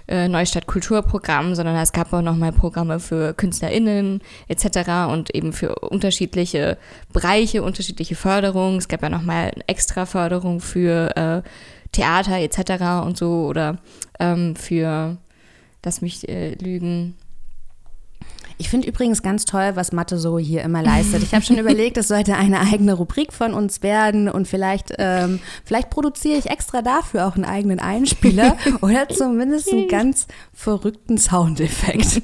äh, 0.08 0.28
Neustadt 0.28 0.66
Kulturprogramm, 0.66 1.54
sondern 1.54 1.76
es 1.76 1.92
gab 1.92 2.12
auch 2.12 2.22
noch 2.22 2.36
mal 2.36 2.52
Programme 2.52 3.00
für 3.00 3.34
KünstlerInnen 3.34 4.20
etc. 4.48 5.10
und 5.10 5.34
eben 5.34 5.52
für 5.52 5.74
unterschiedliche 5.76 6.78
Bereiche, 7.12 7.62
unterschiedliche 7.62 8.14
Förderungen. 8.14 8.78
Es 8.78 8.88
gab 8.88 9.02
ja 9.02 9.08
noch 9.08 9.22
mal 9.22 9.52
extra 9.66 10.06
Förderung 10.06 10.60
für 10.60 11.16
äh, 11.16 11.42
Theater 11.96 12.38
etc. 12.38 13.04
und 13.06 13.16
so 13.16 13.46
oder 13.46 13.78
ähm, 14.20 14.56
für, 14.56 15.16
lass 15.84 16.02
mich 16.02 16.28
äh, 16.28 16.54
lügen, 16.54 17.14
ich 18.58 18.70
finde 18.70 18.88
übrigens 18.88 19.22
ganz 19.22 19.44
toll, 19.44 19.72
was 19.74 19.92
Mathe 19.92 20.18
so 20.18 20.38
hier 20.38 20.62
immer 20.62 20.82
leistet. 20.82 21.22
Ich 21.22 21.34
habe 21.34 21.44
schon 21.44 21.58
überlegt, 21.58 21.98
es 21.98 22.08
sollte 22.08 22.36
eine 22.36 22.60
eigene 22.60 22.94
Rubrik 22.94 23.32
von 23.32 23.52
uns 23.52 23.82
werden 23.82 24.28
und 24.28 24.48
vielleicht, 24.48 24.94
ähm, 24.98 25.40
vielleicht 25.64 25.90
produziere 25.90 26.38
ich 26.38 26.48
extra 26.48 26.80
dafür 26.80 27.26
auch 27.26 27.34
einen 27.34 27.44
eigenen 27.44 27.80
Einspieler 27.80 28.56
oder 28.80 29.08
zumindest 29.08 29.70
einen 29.72 29.88
ganz 29.88 30.26
verrückten 30.54 31.18
Soundeffekt. 31.18 32.22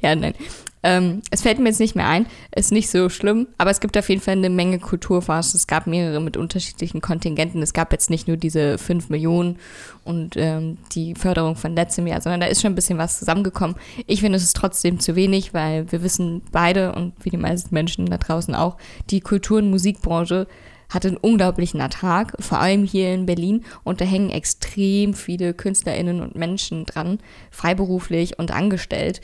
Ja, 0.00 0.14
nein. 0.14 0.34
Ähm, 0.82 1.20
es 1.30 1.42
fällt 1.42 1.58
mir 1.58 1.68
jetzt 1.68 1.80
nicht 1.80 1.94
mehr 1.94 2.08
ein, 2.08 2.26
ist 2.54 2.72
nicht 2.72 2.88
so 2.88 3.10
schlimm, 3.10 3.48
aber 3.58 3.70
es 3.70 3.80
gibt 3.80 3.98
auf 3.98 4.08
jeden 4.08 4.22
Fall 4.22 4.36
eine 4.36 4.48
Menge 4.48 4.78
Kulturfonds. 4.78 5.54
Es 5.54 5.66
gab 5.66 5.86
mehrere 5.86 6.20
mit 6.20 6.36
unterschiedlichen 6.36 7.00
Kontingenten. 7.00 7.62
Es 7.62 7.74
gab 7.74 7.92
jetzt 7.92 8.08
nicht 8.08 8.28
nur 8.28 8.38
diese 8.38 8.78
5 8.78 9.10
Millionen 9.10 9.58
und 10.04 10.36
ähm, 10.36 10.78
die 10.92 11.14
Förderung 11.14 11.56
von 11.56 11.74
letztem 11.74 12.06
Jahr, 12.06 12.22
sondern 12.22 12.40
da 12.40 12.46
ist 12.46 12.62
schon 12.62 12.72
ein 12.72 12.76
bisschen 12.76 12.98
was 12.98 13.18
zusammengekommen. 13.18 13.76
Ich 14.06 14.20
finde, 14.20 14.36
es 14.36 14.44
ist 14.44 14.56
trotzdem 14.56 15.00
zu 15.00 15.16
wenig, 15.16 15.52
weil 15.52 15.90
wir 15.92 16.02
wissen 16.02 16.42
beide 16.50 16.92
und 16.92 17.12
wie 17.22 17.30
die 17.30 17.36
meisten 17.36 17.74
Menschen 17.74 18.06
da 18.06 18.16
draußen 18.16 18.54
auch, 18.54 18.78
die 19.10 19.20
Kultur- 19.20 19.58
und 19.58 19.70
Musikbranche 19.70 20.46
hat 20.90 21.06
einen 21.06 21.16
unglaublichen 21.16 21.80
Ertrag, 21.80 22.34
vor 22.40 22.60
allem 22.60 22.84
hier 22.84 23.14
in 23.14 23.24
Berlin. 23.24 23.64
Und 23.84 24.00
da 24.00 24.04
hängen 24.04 24.30
extrem 24.30 25.14
viele 25.14 25.54
KünstlerInnen 25.54 26.20
und 26.20 26.34
Menschen 26.34 26.84
dran, 26.84 27.20
freiberuflich 27.50 28.38
und 28.38 28.50
angestellt. 28.50 29.20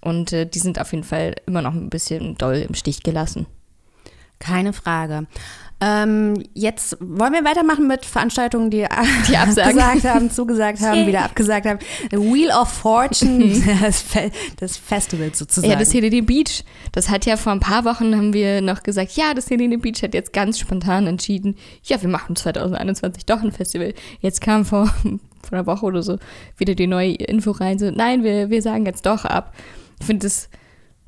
Und 0.00 0.32
äh, 0.32 0.46
die 0.46 0.58
sind 0.58 0.80
auf 0.80 0.92
jeden 0.92 1.04
Fall 1.04 1.36
immer 1.46 1.62
noch 1.62 1.74
ein 1.74 1.90
bisschen 1.90 2.36
doll 2.36 2.64
im 2.68 2.74
Stich 2.74 3.02
gelassen. 3.02 3.46
Keine 4.38 4.72
Frage. 4.72 5.26
Ähm, 5.82 6.42
jetzt 6.52 6.98
wollen 7.00 7.32
wir 7.32 7.42
weitermachen 7.42 7.86
mit 7.86 8.04
Veranstaltungen, 8.04 8.70
die, 8.70 8.86
die 9.28 9.36
abgesagt 9.36 10.04
haben, 10.04 10.30
zugesagt 10.30 10.80
haben, 10.82 11.06
wieder 11.06 11.24
abgesagt 11.24 11.66
haben. 11.66 11.78
The 12.10 12.18
Wheel 12.18 12.50
of 12.50 12.68
Fortune, 12.68 13.62
das, 13.80 14.02
Fe 14.02 14.30
das, 14.58 14.76
Festival 14.76 15.34
sozusagen. 15.34 15.70
Ja, 15.70 15.78
das 15.78 15.94
Helene 15.94 16.22
Beach. 16.22 16.64
Das 16.92 17.08
hat 17.08 17.24
ja 17.24 17.38
vor 17.38 17.52
ein 17.52 17.60
paar 17.60 17.86
Wochen 17.86 18.14
haben 18.14 18.34
wir 18.34 18.60
noch 18.60 18.82
gesagt, 18.82 19.12
ja, 19.12 19.32
das 19.32 19.48
Helene 19.48 19.78
Beach 19.78 20.02
hat 20.02 20.12
jetzt 20.12 20.34
ganz 20.34 20.58
spontan 20.58 21.06
entschieden, 21.06 21.56
ja, 21.84 22.00
wir 22.02 22.10
machen 22.10 22.36
2021 22.36 23.24
doch 23.24 23.42
ein 23.42 23.52
Festival. 23.52 23.94
Jetzt 24.20 24.42
kam 24.42 24.66
vor, 24.66 24.86
vor 25.42 25.52
einer 25.52 25.66
Woche 25.66 25.86
oder 25.86 26.02
so 26.02 26.18
wieder 26.58 26.74
die 26.74 26.88
neue 26.88 27.14
Info 27.14 27.52
rein, 27.52 27.78
so, 27.78 27.90
nein, 27.90 28.22
wir, 28.22 28.50
wir 28.50 28.60
sagen 28.60 28.84
jetzt 28.84 29.06
doch 29.06 29.24
ab. 29.24 29.54
Ich 30.00 30.06
finde, 30.06 30.26
das 30.26 30.48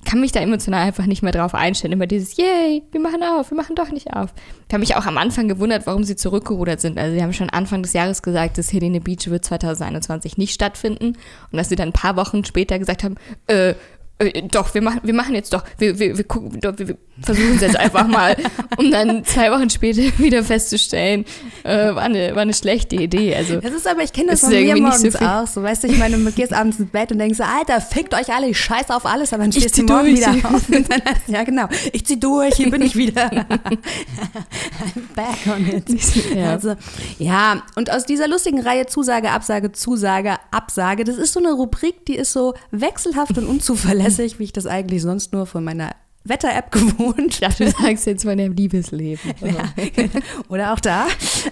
kann 0.04 0.20
mich 0.20 0.32
da 0.32 0.40
emotional 0.40 0.84
einfach 0.84 1.06
nicht 1.06 1.22
mehr 1.22 1.32
drauf 1.32 1.54
einstellen. 1.54 1.92
Immer 1.92 2.06
dieses, 2.06 2.36
yay, 2.36 2.82
wir 2.90 3.00
machen 3.00 3.22
auf, 3.22 3.50
wir 3.50 3.56
machen 3.56 3.76
doch 3.76 3.90
nicht 3.90 4.12
auf. 4.12 4.34
Ich 4.66 4.74
habe 4.74 4.80
mich 4.80 4.96
auch 4.96 5.06
am 5.06 5.16
Anfang 5.16 5.48
gewundert, 5.48 5.86
warum 5.86 6.02
sie 6.02 6.16
zurückgerudert 6.16 6.80
sind. 6.80 6.98
Also 6.98 7.14
sie 7.14 7.22
haben 7.22 7.32
schon 7.32 7.50
Anfang 7.50 7.82
des 7.82 7.92
Jahres 7.92 8.22
gesagt, 8.22 8.58
das 8.58 8.72
Helene 8.72 9.00
Beach 9.00 9.28
wird 9.28 9.44
2021 9.44 10.38
nicht 10.38 10.54
stattfinden. 10.54 11.16
Und 11.50 11.56
dass 11.56 11.68
sie 11.68 11.76
dann 11.76 11.90
ein 11.90 11.92
paar 11.92 12.16
Wochen 12.16 12.44
später 12.44 12.78
gesagt 12.78 13.04
haben, 13.04 13.14
äh, 13.46 13.74
äh, 14.18 14.42
doch, 14.42 14.72
wir 14.74 14.82
machen, 14.82 15.00
wir 15.02 15.14
machen 15.14 15.34
jetzt 15.34 15.52
doch, 15.52 15.64
wir, 15.78 15.98
wir, 15.98 16.16
wir, 16.16 16.24
gucken, 16.24 16.62
wir, 16.62 16.78
wir 16.78 16.96
versuchen 17.20 17.54
es 17.56 17.60
jetzt 17.60 17.76
einfach 17.76 18.06
mal, 18.06 18.36
um 18.76 18.90
dann 18.90 19.24
zwei 19.24 19.50
Wochen 19.50 19.70
später 19.70 20.02
wieder 20.18 20.42
festzustellen, 20.44 21.24
äh, 21.64 21.94
war, 21.94 22.02
eine, 22.02 22.34
war 22.34 22.42
eine 22.42 22.54
schlechte 22.54 22.96
Idee. 22.96 23.34
Also, 23.34 23.60
das 23.60 23.72
ist 23.72 23.86
aber, 23.86 24.02
ich 24.02 24.12
kenne 24.12 24.30
das 24.30 24.40
von 24.40 24.50
mir 24.50 24.76
morgens 24.76 25.12
so 25.14 25.18
auch. 25.18 25.46
So, 25.46 25.62
weißt 25.62 25.84
du, 25.84 25.88
ich 25.88 25.98
meine, 25.98 26.18
du 26.18 26.32
gehst 26.32 26.52
abends 26.52 26.78
ins 26.78 26.90
Bett 26.90 27.10
und 27.12 27.18
denkst 27.18 27.38
so, 27.38 27.44
Alter, 27.44 27.80
fickt 27.80 28.14
euch 28.14 28.32
alle, 28.32 28.48
ich 28.48 28.58
scheiße 28.58 28.94
auf 28.94 29.06
alles, 29.06 29.32
aber 29.32 29.42
dann 29.44 29.52
stehst 29.52 29.78
du 29.78 29.84
morgen 29.84 30.14
durch. 30.14 30.18
wieder 30.18 30.54
auf 30.54 30.68
und 30.68 30.90
dann 30.90 31.02
hast, 31.04 31.28
ja 31.28 31.42
genau, 31.44 31.68
ich 31.92 32.06
zieh 32.06 32.18
durch, 32.18 32.54
hier 32.54 32.70
bin 32.70 32.82
ich 32.82 32.96
wieder. 32.96 33.30
back 35.14 35.46
on 35.46 35.66
it. 35.68 35.84
Ja. 36.34 36.50
Also, 36.50 36.74
ja, 37.18 37.62
und 37.76 37.90
aus 37.90 38.04
dieser 38.04 38.28
lustigen 38.28 38.60
Reihe 38.60 38.86
Zusage, 38.86 39.30
Absage, 39.30 39.72
Zusage, 39.72 40.36
Absage, 40.50 41.04
das 41.04 41.16
ist 41.16 41.32
so 41.32 41.40
eine 41.40 41.52
Rubrik, 41.52 42.06
die 42.06 42.16
ist 42.16 42.32
so 42.32 42.54
wechselhaft 42.70 43.36
und 43.38 43.46
unzuverlässig, 43.46 44.01
wie 44.38 44.44
ich 44.44 44.52
das 44.52 44.66
eigentlich 44.66 45.02
sonst 45.02 45.32
nur 45.32 45.46
von 45.46 45.64
meiner 45.64 45.94
Wetter-App 46.24 46.70
gewohnt. 46.70 47.34
Ich 47.34 47.40
dachte, 47.40 47.64
du 47.64 47.70
sagst 47.70 48.06
jetzt 48.06 48.24
von 48.24 48.36
dem 48.36 48.52
Liebesleben. 48.52 49.32
Ja. 49.42 49.72
Oder 50.48 50.72
auch 50.72 50.80
da. 50.80 51.06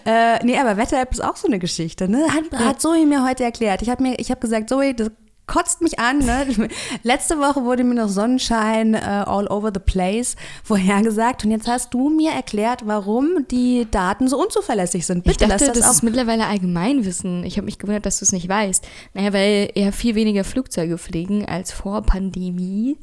Äh, 0.05 0.45
nee, 0.45 0.57
aber 0.57 0.77
Wetter-App 0.77 1.11
ist 1.13 1.23
auch 1.23 1.37
so 1.37 1.49
eine 1.49 1.59
Geschichte. 1.59 2.09
Ne? 2.09 2.27
Hat, 2.29 2.59
hat 2.59 2.81
Zoe 2.81 3.05
mir 3.07 3.25
heute 3.27 3.45
erklärt. 3.45 3.83
Ich 3.83 3.91
habe 3.91 4.05
hab 4.05 4.41
gesagt, 4.41 4.69
Zoe, 4.69 4.95
das 4.95 5.11
kotzt 5.51 5.83
mich 5.83 5.99
an. 5.99 6.19
Ne? 6.19 6.69
Letzte 7.03 7.39
Woche 7.39 7.65
wurde 7.65 7.83
mir 7.83 7.97
noch 7.97 8.09
Sonnenschein 8.09 8.95
uh, 8.95 8.99
all 9.27 9.49
over 9.49 9.73
the 9.75 9.81
place 9.81 10.37
vorhergesagt 10.63 11.45
und 11.45 11.51
jetzt 11.51 11.67
hast 11.67 11.93
du 11.93 12.09
mir 12.09 12.31
erklärt, 12.31 12.87
warum 12.87 13.47
die 13.51 13.87
Daten 13.91 14.29
so 14.29 14.41
unzuverlässig 14.41 15.05
sind. 15.05 15.25
Bitte 15.25 15.45
ich 15.45 15.51
dachte, 15.51 15.67
das, 15.67 15.79
das 15.79 15.91
ist 15.97 16.03
mittlerweile 16.03 16.47
Allgemeinwissen. 16.47 17.45
Ich 17.45 17.57
habe 17.57 17.65
mich 17.65 17.79
gewundert, 17.79 18.07
dass 18.07 18.21
du 18.21 18.25
es 18.25 18.33
nicht 18.33 18.49
weißt. 18.49 18.87
Naja, 19.15 19.33
weil 19.33 19.71
eher 19.75 19.93
viel 19.93 20.15
weniger 20.15 20.45
Flugzeuge 20.45 20.99
fliegen 20.99 21.45
als 21.47 21.73
vor 21.73 22.03
Pandemie. 22.03 22.97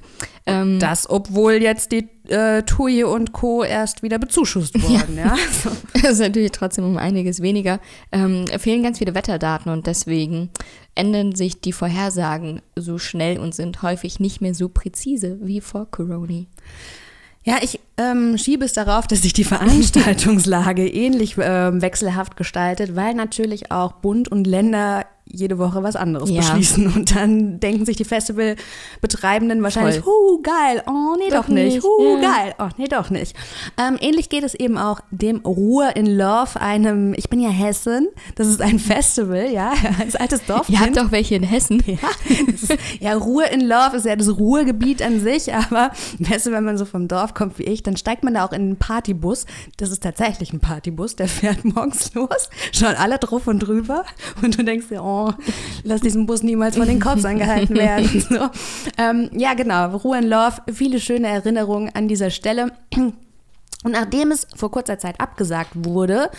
Ähm, 0.46 0.80
das, 0.80 1.10
obwohl 1.10 1.62
jetzt 1.62 1.92
die 1.92 2.08
äh, 2.30 2.64
TUI 2.64 3.04
und 3.04 3.34
Co. 3.34 3.64
erst 3.64 4.04
wieder 4.04 4.20
bezuschusst 4.20 4.82
wurden. 4.82 5.18
Ja. 5.18 5.36
ja. 5.36 5.36
Das 5.94 6.14
ist 6.14 6.20
natürlich 6.20 6.52
trotzdem 6.52 6.86
um 6.86 6.98
einiges 6.98 7.42
weniger. 7.42 7.80
Ähm, 8.12 8.46
fehlen 8.60 8.84
ganz 8.84 9.00
viele 9.00 9.16
Wetterdaten 9.16 9.72
und 9.72 9.88
deswegen 9.88 10.50
ändern 10.96 11.36
sich 11.36 11.62
die 11.62 11.74
Vorhersagen 11.74 12.62
so 12.76 12.98
schnell 12.98 13.40
und 13.40 13.56
sind 13.56 13.82
häufig 13.82 14.20
nicht 14.20 14.42
mehr 14.42 14.54
so 14.54 14.70
präzise 14.70 15.38
wie 15.42 15.62
vor 15.62 15.90
Corona. 15.90 16.46
Ja, 17.44 17.60
ich 17.62 17.80
ähm, 17.98 18.38
schiebe 18.38 18.66
es 18.66 18.74
darauf, 18.74 19.08
dass 19.08 19.22
sich 19.22 19.32
die 19.32 19.44
Veranstaltungslage 19.46 20.88
ähnlich 20.88 21.38
äh, 21.38 21.82
wechselhaft 21.82 22.36
gestaltet, 22.36 22.96
weil 22.96 23.14
natürlich 23.14 23.72
auch 23.72 23.94
Bund 23.94 24.28
und 24.28 24.46
Länder 24.46 25.06
jede 25.32 25.58
Woche 25.58 25.84
was 25.84 25.96
anderes 25.96 26.30
ja. 26.30 26.42
beschließen. 26.42 26.94
Und 26.94 27.16
dann 27.16 27.60
denken 27.60 27.86
sich 27.86 27.98
die 27.98 28.06
Festivalbetreibenden 28.06 29.62
wahrscheinlich, 29.64 30.06
hu, 30.06 30.42
geil, 30.42 30.84
oh, 30.88 31.16
nee, 31.18 31.30
doch, 31.30 31.46
doch 31.46 31.48
nicht, 31.50 31.76
nicht. 31.76 31.84
hu, 31.84 32.18
ja. 32.22 32.32
geil, 32.32 32.56
oh, 32.60 32.70
nee, 32.78 32.88
doch 32.88 33.10
nicht. 33.10 33.36
Ähm, 33.78 33.98
ähnlich 34.00 34.30
geht 34.30 34.44
es 34.44 34.54
eben 34.54 34.78
auch 34.78 35.02
dem 35.12 35.38
Ruhr 35.40 35.96
in 35.96 36.06
Love, 36.06 36.60
einem, 36.60 37.14
ich 37.14 37.30
bin 37.30 37.40
ja 37.40 37.50
Hessen, 37.50 38.08
das 38.36 38.48
ist 38.48 38.62
ein 38.62 38.80
Festival, 38.80 39.52
ja, 39.52 39.74
als 40.00 40.16
altes 40.16 40.46
Dorf. 40.46 40.70
Ihr 40.70 40.80
habt 40.80 40.98
doch 40.98 41.12
welche 41.12 41.36
in 41.36 41.44
Hessen. 41.44 41.84
Ja, 41.88 42.10
ist, 42.48 42.76
ja, 43.00 43.14
Ruhr 43.16 43.46
in 43.50 43.62
Love 43.62 43.98
ist 43.98 44.06
ja 44.06 44.16
das 44.16 44.38
Ruhrgebiet 44.38 45.02
an 45.02 45.20
sich, 45.20 45.54
aber 45.54 45.92
weißt 46.20 46.48
du, 46.48 46.52
wenn 46.52 46.64
man 46.64 46.78
so 46.78 46.86
vom 46.86 47.08
Dorf 47.08 47.34
kommt 47.34 47.58
wie 47.60 47.64
ich, 47.64 47.82
dann 47.82 47.98
steigt 47.98 48.24
man 48.24 48.34
da 48.34 48.46
auch 48.46 48.52
in 48.52 48.62
einen 48.62 48.76
Partybus. 48.78 49.46
Das 49.78 49.90
ist 49.90 50.04
tatsächlich 50.04 50.54
ein 50.54 50.60
Partybus, 50.60 51.16
der 51.16 51.28
fährt 51.28 51.64
morgens 51.76 52.14
los, 52.14 52.50
schauen 52.72 52.96
alle 52.96 53.18
drauf 53.18 53.48
und 53.48 53.60
drüber 53.60 54.04
und 54.42 54.58
du 54.58 54.64
denkst 54.64 54.88
dir, 54.90 55.04
oh, 55.04 55.17
lass 55.84 56.02
diesen 56.02 56.26
Bus 56.26 56.44
niemals 56.44 56.78
von 56.78 56.88
den 56.88 57.00
Cops 57.00 57.26
angehalten 57.26 57.76
werden. 57.76 58.24
So. 58.30 58.50
Ähm, 58.98 59.30
ja, 59.34 59.54
genau, 59.54 59.96
Ruhe 59.98 60.18
and 60.18 60.28
Love, 60.28 60.62
viele 60.74 61.00
schöne 61.00 61.28
Erinnerungen 61.28 61.90
an 61.94 62.08
dieser 62.08 62.30
Stelle. 62.30 62.72
Und 62.96 63.92
nachdem 63.92 64.32
es 64.32 64.48
vor 64.56 64.72
kurzer 64.72 64.98
Zeit 64.98 65.20
abgesagt 65.20 65.72
wurde, 65.74 66.30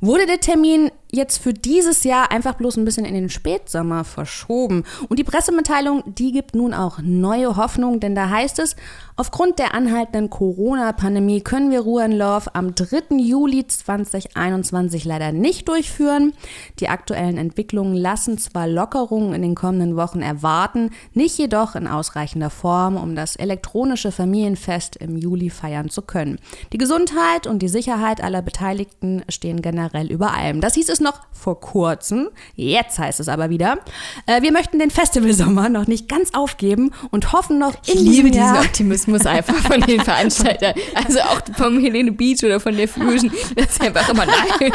wurde 0.00 0.26
der 0.26 0.40
Termin 0.40 0.90
jetzt 1.12 1.38
für 1.38 1.52
dieses 1.52 2.04
Jahr 2.04 2.30
einfach 2.30 2.54
bloß 2.54 2.76
ein 2.76 2.84
bisschen 2.84 3.04
in 3.04 3.14
den 3.14 3.28
Spätsommer 3.28 4.04
verschoben. 4.04 4.84
Und 5.08 5.18
die 5.18 5.24
Pressemitteilung, 5.24 6.02
die 6.06 6.32
gibt 6.32 6.54
nun 6.54 6.74
auch 6.74 6.98
neue 7.02 7.56
Hoffnung, 7.56 8.00
denn 8.00 8.14
da 8.14 8.28
heißt 8.28 8.58
es, 8.58 8.76
aufgrund 9.16 9.58
der 9.58 9.74
anhaltenden 9.74 10.30
Corona-Pandemie 10.30 11.40
können 11.40 11.70
wir 11.70 11.80
Ruhe 11.80 12.04
in 12.04 12.12
Love 12.12 12.54
am 12.54 12.74
3. 12.74 13.16
Juli 13.16 13.66
2021 13.66 15.04
leider 15.04 15.32
nicht 15.32 15.68
durchführen. 15.68 16.32
Die 16.78 16.88
aktuellen 16.88 17.36
Entwicklungen 17.36 17.94
lassen 17.94 18.38
zwar 18.38 18.66
Lockerungen 18.66 19.34
in 19.34 19.42
den 19.42 19.54
kommenden 19.54 19.96
Wochen 19.96 20.22
erwarten, 20.22 20.90
nicht 21.12 21.38
jedoch 21.38 21.74
in 21.74 21.86
ausreichender 21.86 22.50
Form, 22.50 22.96
um 22.96 23.14
das 23.14 23.36
elektronische 23.36 24.12
Familienfest 24.12 24.96
im 24.96 25.16
Juli 25.16 25.50
feiern 25.50 25.90
zu 25.90 26.02
können. 26.02 26.38
Die 26.72 26.78
Gesundheit 26.78 27.46
und 27.46 27.60
die 27.60 27.68
Sicherheit 27.68 28.22
aller 28.22 28.42
Beteiligten 28.42 29.22
stehen 29.28 29.62
generell 29.62 30.10
über 30.10 30.32
allem. 30.32 30.60
Das 30.60 30.74
hieß 30.74 30.88
es 30.88 30.99
es 31.00 31.04
noch 31.04 31.20
vor 31.32 31.58
kurzem, 31.60 32.28
jetzt 32.54 32.98
heißt 32.98 33.18
es 33.20 33.28
aber 33.28 33.50
wieder, 33.50 33.78
äh, 34.26 34.42
wir 34.42 34.52
möchten 34.52 34.78
den 34.78 34.90
Festivalsommer 34.90 35.68
noch 35.68 35.86
nicht 35.86 36.08
ganz 36.08 36.34
aufgeben 36.34 36.92
und 37.10 37.32
hoffen 37.32 37.58
noch 37.58 37.74
in 37.86 37.94
Ich 37.94 38.00
liebe 38.00 38.30
diesen 38.30 38.56
Optimismus 38.56 39.26
einfach 39.26 39.56
von 39.56 39.80
den 39.80 40.00
Veranstaltern. 40.04 40.74
Also 40.94 41.20
auch 41.20 41.40
vom 41.56 41.80
Helene 41.80 42.12
Beach 42.12 42.44
oder 42.44 42.60
von 42.60 42.76
der 42.76 42.88
Fusion. 42.88 43.32
Das 43.56 43.70
ist 43.70 43.80
einfach 43.80 44.08
immer 44.10 44.26
nein. 44.60 44.72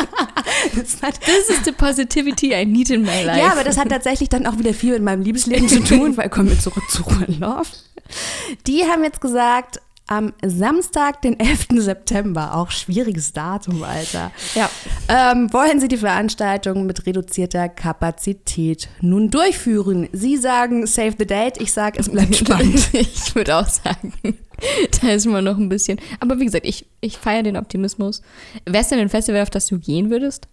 Das, 0.75 1.01
hat, 1.01 1.21
this 1.21 1.49
is 1.49 1.63
the 1.63 1.71
positivity 1.71 2.53
I 2.53 2.65
need 2.65 2.89
in 2.89 3.03
my 3.03 3.23
life. 3.23 3.39
Ja, 3.39 3.51
aber 3.51 3.63
das 3.63 3.77
hat 3.77 3.89
tatsächlich 3.89 4.29
dann 4.29 4.47
auch 4.47 4.57
wieder 4.57 4.73
viel 4.73 4.93
mit 4.93 5.03
meinem 5.03 5.21
Liebesleben 5.21 5.69
zu 5.69 5.83
tun, 5.83 6.17
weil 6.17 6.29
kommen 6.29 6.49
wir 6.49 6.59
zurück 6.59 6.83
zu 6.89 7.03
Ruhe 7.03 7.25
Love. 7.39 7.67
Die 8.67 8.83
haben 8.83 9.03
jetzt 9.03 9.21
gesagt, 9.21 9.79
am 10.07 10.33
Samstag, 10.45 11.21
den 11.21 11.39
11. 11.39 11.67
September, 11.77 12.55
auch 12.55 12.69
schwieriges 12.69 13.33
Datum, 13.33 13.83
Alter, 13.83 14.31
ja. 14.53 14.69
ähm, 15.07 15.51
wollen 15.51 15.79
Sie 15.79 15.87
die 15.87 15.97
Veranstaltung 15.97 16.85
mit 16.85 17.05
reduzierter 17.05 17.69
Kapazität 17.69 18.87
nun 19.01 19.31
durchführen. 19.31 20.07
Sie 20.11 20.37
sagen 20.37 20.85
Save 20.85 21.15
the 21.17 21.25
Date, 21.25 21.59
ich 21.59 21.73
sage, 21.73 21.99
es 21.99 22.09
bleibt 22.09 22.35
spannend. 22.35 22.89
ich 22.93 23.33
würde 23.33 23.57
auch 23.57 23.67
sagen, 23.67 24.13
da 25.01 25.09
ist 25.09 25.25
immer 25.25 25.41
noch 25.41 25.57
ein 25.57 25.69
bisschen. 25.69 25.99
Aber 26.19 26.39
wie 26.39 26.45
gesagt, 26.45 26.65
ich, 26.65 26.85
ich 27.01 27.17
feiere 27.17 27.43
den 27.43 27.57
Optimismus. 27.57 28.21
Wäre 28.65 28.83
es 28.83 28.89
denn 28.89 28.99
ein 28.99 29.09
Festival, 29.09 29.41
auf 29.41 29.49
das 29.49 29.67
du 29.67 29.79
gehen 29.79 30.09
würdest? 30.09 30.47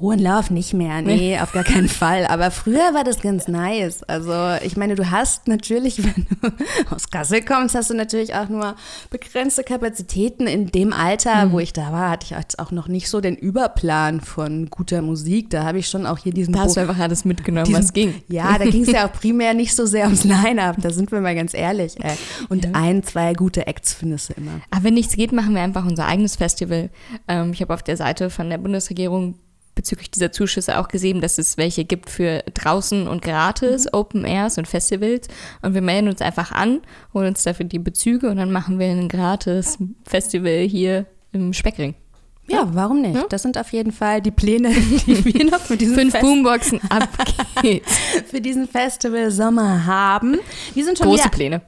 Hohen 0.00 0.18
Lauf 0.18 0.50
nicht 0.50 0.74
mehr, 0.74 1.02
nee, 1.02 1.38
auf 1.38 1.52
gar 1.52 1.62
keinen 1.62 1.88
Fall. 1.88 2.26
Aber 2.26 2.50
früher 2.50 2.92
war 2.94 3.04
das 3.04 3.20
ganz 3.20 3.46
nice. 3.46 4.02
Also 4.02 4.32
ich 4.64 4.76
meine, 4.76 4.96
du 4.96 5.12
hast 5.12 5.46
natürlich, 5.46 6.02
wenn 6.04 6.26
du 6.28 6.52
aus 6.92 7.10
Kassel 7.10 7.42
kommst, 7.42 7.76
hast 7.76 7.90
du 7.90 7.94
natürlich 7.94 8.34
auch 8.34 8.48
nur 8.48 8.74
begrenzte 9.10 9.62
Kapazitäten. 9.62 10.48
In 10.48 10.66
dem 10.72 10.92
Alter, 10.92 11.46
mhm. 11.46 11.52
wo 11.52 11.60
ich 11.60 11.72
da 11.72 11.92
war, 11.92 12.10
hatte 12.10 12.24
ich 12.24 12.30
jetzt 12.30 12.58
auch 12.58 12.72
noch 12.72 12.88
nicht 12.88 13.08
so 13.08 13.20
den 13.20 13.36
Überplan 13.36 14.20
von 14.20 14.68
guter 14.68 15.00
Musik. 15.00 15.50
Da 15.50 15.62
habe 15.62 15.78
ich 15.78 15.88
schon 15.88 16.06
auch 16.06 16.18
hier 16.18 16.32
diesen... 16.32 16.54
Da 16.54 16.62
hast 16.62 16.76
du 16.76 16.80
einfach 16.80 16.98
alles 16.98 17.24
mitgenommen, 17.24 17.66
diesen, 17.66 17.78
was 17.78 17.92
ging. 17.92 18.14
Ja, 18.26 18.58
da 18.58 18.64
ging 18.64 18.82
es 18.82 18.90
ja 18.90 19.06
auch 19.08 19.12
primär 19.12 19.54
nicht 19.54 19.76
so 19.76 19.86
sehr 19.86 20.06
ums 20.06 20.24
Line-Up, 20.24 20.76
da 20.80 20.90
sind 20.90 21.12
wir 21.12 21.20
mal 21.20 21.36
ganz 21.36 21.54
ehrlich. 21.54 21.94
Ey. 22.02 22.16
Und 22.48 22.64
ja. 22.64 22.70
ein, 22.72 23.04
zwei 23.04 23.32
gute 23.32 23.43
Acts 23.52 23.94
findest 23.94 24.30
du 24.30 24.34
immer. 24.34 24.60
Aber 24.70 24.84
wenn 24.84 24.94
nichts 24.94 25.16
geht, 25.16 25.32
machen 25.32 25.54
wir 25.54 25.62
einfach 25.62 25.84
unser 25.84 26.06
eigenes 26.06 26.36
Festival. 26.36 26.90
Ähm, 27.28 27.52
ich 27.52 27.60
habe 27.60 27.74
auf 27.74 27.82
der 27.82 27.96
Seite 27.96 28.30
von 28.30 28.50
der 28.50 28.58
Bundesregierung 28.58 29.38
bezüglich 29.74 30.10
dieser 30.10 30.32
Zuschüsse 30.32 30.78
auch 30.78 30.88
gesehen, 30.88 31.20
dass 31.20 31.38
es 31.38 31.56
welche 31.56 31.84
gibt 31.84 32.10
für 32.10 32.44
draußen 32.54 33.08
und 33.08 33.22
gratis, 33.22 33.84
mhm. 33.84 33.90
Open 33.92 34.24
Airs 34.24 34.58
und 34.58 34.68
Festivals. 34.68 35.28
Und 35.62 35.74
wir 35.74 35.82
melden 35.82 36.08
uns 36.08 36.20
einfach 36.20 36.52
an, 36.52 36.80
holen 37.12 37.28
uns 37.28 37.42
dafür 37.42 37.66
die 37.66 37.78
Bezüge 37.78 38.30
und 38.30 38.36
dann 38.36 38.52
machen 38.52 38.78
wir 38.78 38.86
ein 38.86 39.08
gratis 39.08 39.78
Festival 40.04 40.60
hier 40.60 41.06
im 41.32 41.52
Speckring. 41.52 41.94
Ja, 42.46 42.68
warum 42.72 43.00
nicht? 43.00 43.14
Ja? 43.14 43.24
Das 43.28 43.42
sind 43.42 43.56
auf 43.56 43.72
jeden 43.72 43.90
Fall 43.90 44.20
die 44.20 44.30
Pläne, 44.30 44.70
die 44.70 45.24
wir 45.24 45.44
noch 45.46 45.60
für 45.60 45.76
diesen 45.76 45.94
Fünf 45.94 46.12
Fest 46.12 46.22
Boomboxen 46.22 46.80
ab 46.90 47.08
für 48.26 48.40
diesen 48.40 48.68
Festival 48.68 49.30
Sommer 49.30 49.86
haben. 49.86 50.38
Die 50.74 50.82
sind 50.82 50.98
schon 50.98 51.08
Große 51.08 51.30
Pläne. 51.30 51.62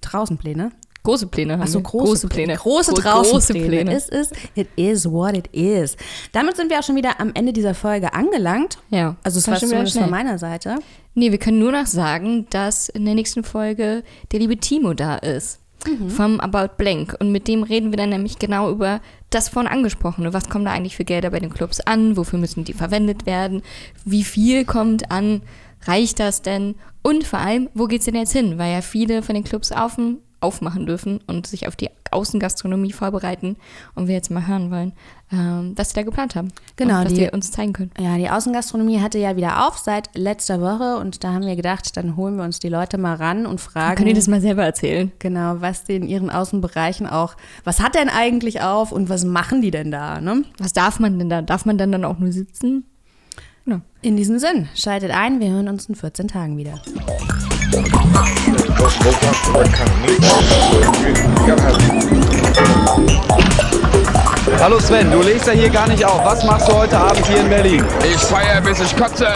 Draußen 0.00 0.36
Pläne? 0.36 0.70
Große 1.08 1.26
Pläne 1.28 1.54
haben 1.54 1.62
Achso, 1.62 1.80
große, 1.80 2.04
große 2.04 2.28
Pläne. 2.28 2.46
Pläne. 2.48 2.58
Große, 2.58 2.92
große, 2.92 3.30
große 3.30 3.54
Pläne. 3.54 3.96
Es 3.96 4.10
ist, 4.10 4.34
it 4.54 4.68
is 4.76 5.10
what 5.10 5.34
it 5.34 5.46
is. 5.54 5.96
Damit 6.32 6.56
sind 6.56 6.68
wir 6.68 6.78
auch 6.78 6.82
schon 6.82 6.96
wieder 6.96 7.18
am 7.18 7.30
Ende 7.32 7.54
dieser 7.54 7.74
Folge 7.74 8.12
angelangt. 8.12 8.76
Ja. 8.90 9.16
Also 9.22 9.38
es 9.38 9.48
war 9.48 9.56
zumindest 9.56 9.96
von 9.96 10.10
meiner 10.10 10.36
Seite. 10.36 10.76
Nee, 11.14 11.30
wir 11.30 11.38
können 11.38 11.60
nur 11.60 11.72
noch 11.72 11.86
sagen, 11.86 12.46
dass 12.50 12.90
in 12.90 13.06
der 13.06 13.14
nächsten 13.14 13.42
Folge 13.42 14.02
der 14.32 14.40
liebe 14.40 14.58
Timo 14.58 14.92
da 14.92 15.16
ist. 15.16 15.60
Mhm. 15.86 16.10
Vom 16.10 16.40
About 16.40 16.74
Blank. 16.76 17.16
Und 17.18 17.32
mit 17.32 17.48
dem 17.48 17.62
reden 17.62 17.90
wir 17.90 17.96
dann 17.96 18.10
nämlich 18.10 18.38
genau 18.38 18.70
über 18.70 19.00
das 19.30 19.48
vorhin 19.48 19.72
angesprochene. 19.72 20.34
Was 20.34 20.50
kommen 20.50 20.66
da 20.66 20.72
eigentlich 20.72 20.96
für 20.96 21.06
Gelder 21.06 21.30
bei 21.30 21.40
den 21.40 21.54
Clubs 21.54 21.80
an? 21.80 22.18
Wofür 22.18 22.38
müssen 22.38 22.64
die 22.64 22.74
verwendet 22.74 23.24
werden? 23.24 23.62
Wie 24.04 24.24
viel 24.24 24.66
kommt 24.66 25.10
an? 25.10 25.40
Reicht 25.86 26.20
das 26.20 26.42
denn? 26.42 26.74
Und 27.00 27.24
vor 27.24 27.38
allem, 27.38 27.70
wo 27.72 27.86
geht 27.86 28.00
es 28.00 28.04
denn 28.04 28.14
jetzt 28.14 28.32
hin? 28.32 28.58
Weil 28.58 28.74
ja 28.74 28.82
viele 28.82 29.22
von 29.22 29.34
den 29.34 29.44
Clubs 29.44 29.72
auf 29.72 29.94
dem 29.94 30.18
aufmachen 30.40 30.86
dürfen 30.86 31.20
und 31.26 31.46
sich 31.46 31.66
auf 31.66 31.76
die 31.76 31.90
Außengastronomie 32.10 32.92
vorbereiten 32.92 33.56
und 33.94 34.06
wir 34.06 34.14
jetzt 34.14 34.30
mal 34.30 34.46
hören 34.46 34.70
wollen, 34.70 34.92
ähm, 35.32 35.72
was 35.76 35.90
sie 35.90 35.94
da 35.96 36.02
geplant 36.02 36.36
haben. 36.36 36.48
Genau. 36.76 36.98
Und 36.98 37.06
was 37.06 37.12
die, 37.12 37.20
sie 37.20 37.30
uns 37.30 37.50
zeigen 37.50 37.72
können. 37.72 37.90
Ja, 37.98 38.16
die 38.16 38.30
Außengastronomie 38.30 39.00
hatte 39.00 39.18
ja 39.18 39.36
wieder 39.36 39.66
auf 39.66 39.78
seit 39.78 40.16
letzter 40.16 40.60
Woche 40.60 40.98
und 40.98 41.24
da 41.24 41.32
haben 41.32 41.44
wir 41.44 41.56
gedacht, 41.56 41.96
dann 41.96 42.16
holen 42.16 42.36
wir 42.36 42.44
uns 42.44 42.58
die 42.60 42.68
Leute 42.68 42.98
mal 42.98 43.14
ran 43.14 43.46
und 43.46 43.60
fragen. 43.60 43.96
können 43.96 44.08
die 44.08 44.14
das 44.14 44.28
mal 44.28 44.40
selber 44.40 44.64
erzählen? 44.64 45.12
Genau, 45.18 45.56
was 45.60 45.84
die 45.84 45.96
in 45.96 46.08
ihren 46.08 46.30
Außenbereichen 46.30 47.06
auch, 47.06 47.34
was 47.64 47.80
hat 47.80 47.94
denn 47.94 48.08
eigentlich 48.08 48.62
auf 48.62 48.92
und 48.92 49.08
was 49.08 49.24
machen 49.24 49.60
die 49.60 49.70
denn 49.70 49.90
da? 49.90 50.20
Ne? 50.20 50.44
Was 50.58 50.72
darf 50.72 51.00
man 51.00 51.18
denn 51.18 51.28
da? 51.28 51.42
Darf 51.42 51.66
man 51.66 51.78
dann, 51.78 51.92
dann 51.92 52.04
auch 52.04 52.18
nur 52.18 52.32
sitzen? 52.32 52.84
Ja. 53.66 53.80
In 54.00 54.16
diesem 54.16 54.38
Sinn, 54.38 54.68
schaltet 54.74 55.10
ein, 55.10 55.40
wir 55.40 55.50
hören 55.50 55.68
uns 55.68 55.86
in 55.86 55.94
14 55.94 56.28
Tagen 56.28 56.56
wieder. 56.56 56.80
Hallo 64.60 64.80
Sven, 64.80 65.10
du 65.10 65.20
legst 65.22 65.46
ja 65.46 65.52
hier 65.52 65.68
gar 65.68 65.86
nicht 65.88 66.04
auf. 66.04 66.24
Was 66.24 66.44
machst 66.44 66.68
du 66.68 66.72
heute 66.72 66.98
Abend 66.98 67.26
hier 67.26 67.40
in 67.40 67.48
Berlin? 67.48 67.84
Ich 68.02 68.20
feiere 68.20 68.62
bis 68.62 68.80
ich 68.80 68.96
kotze. 68.96 69.26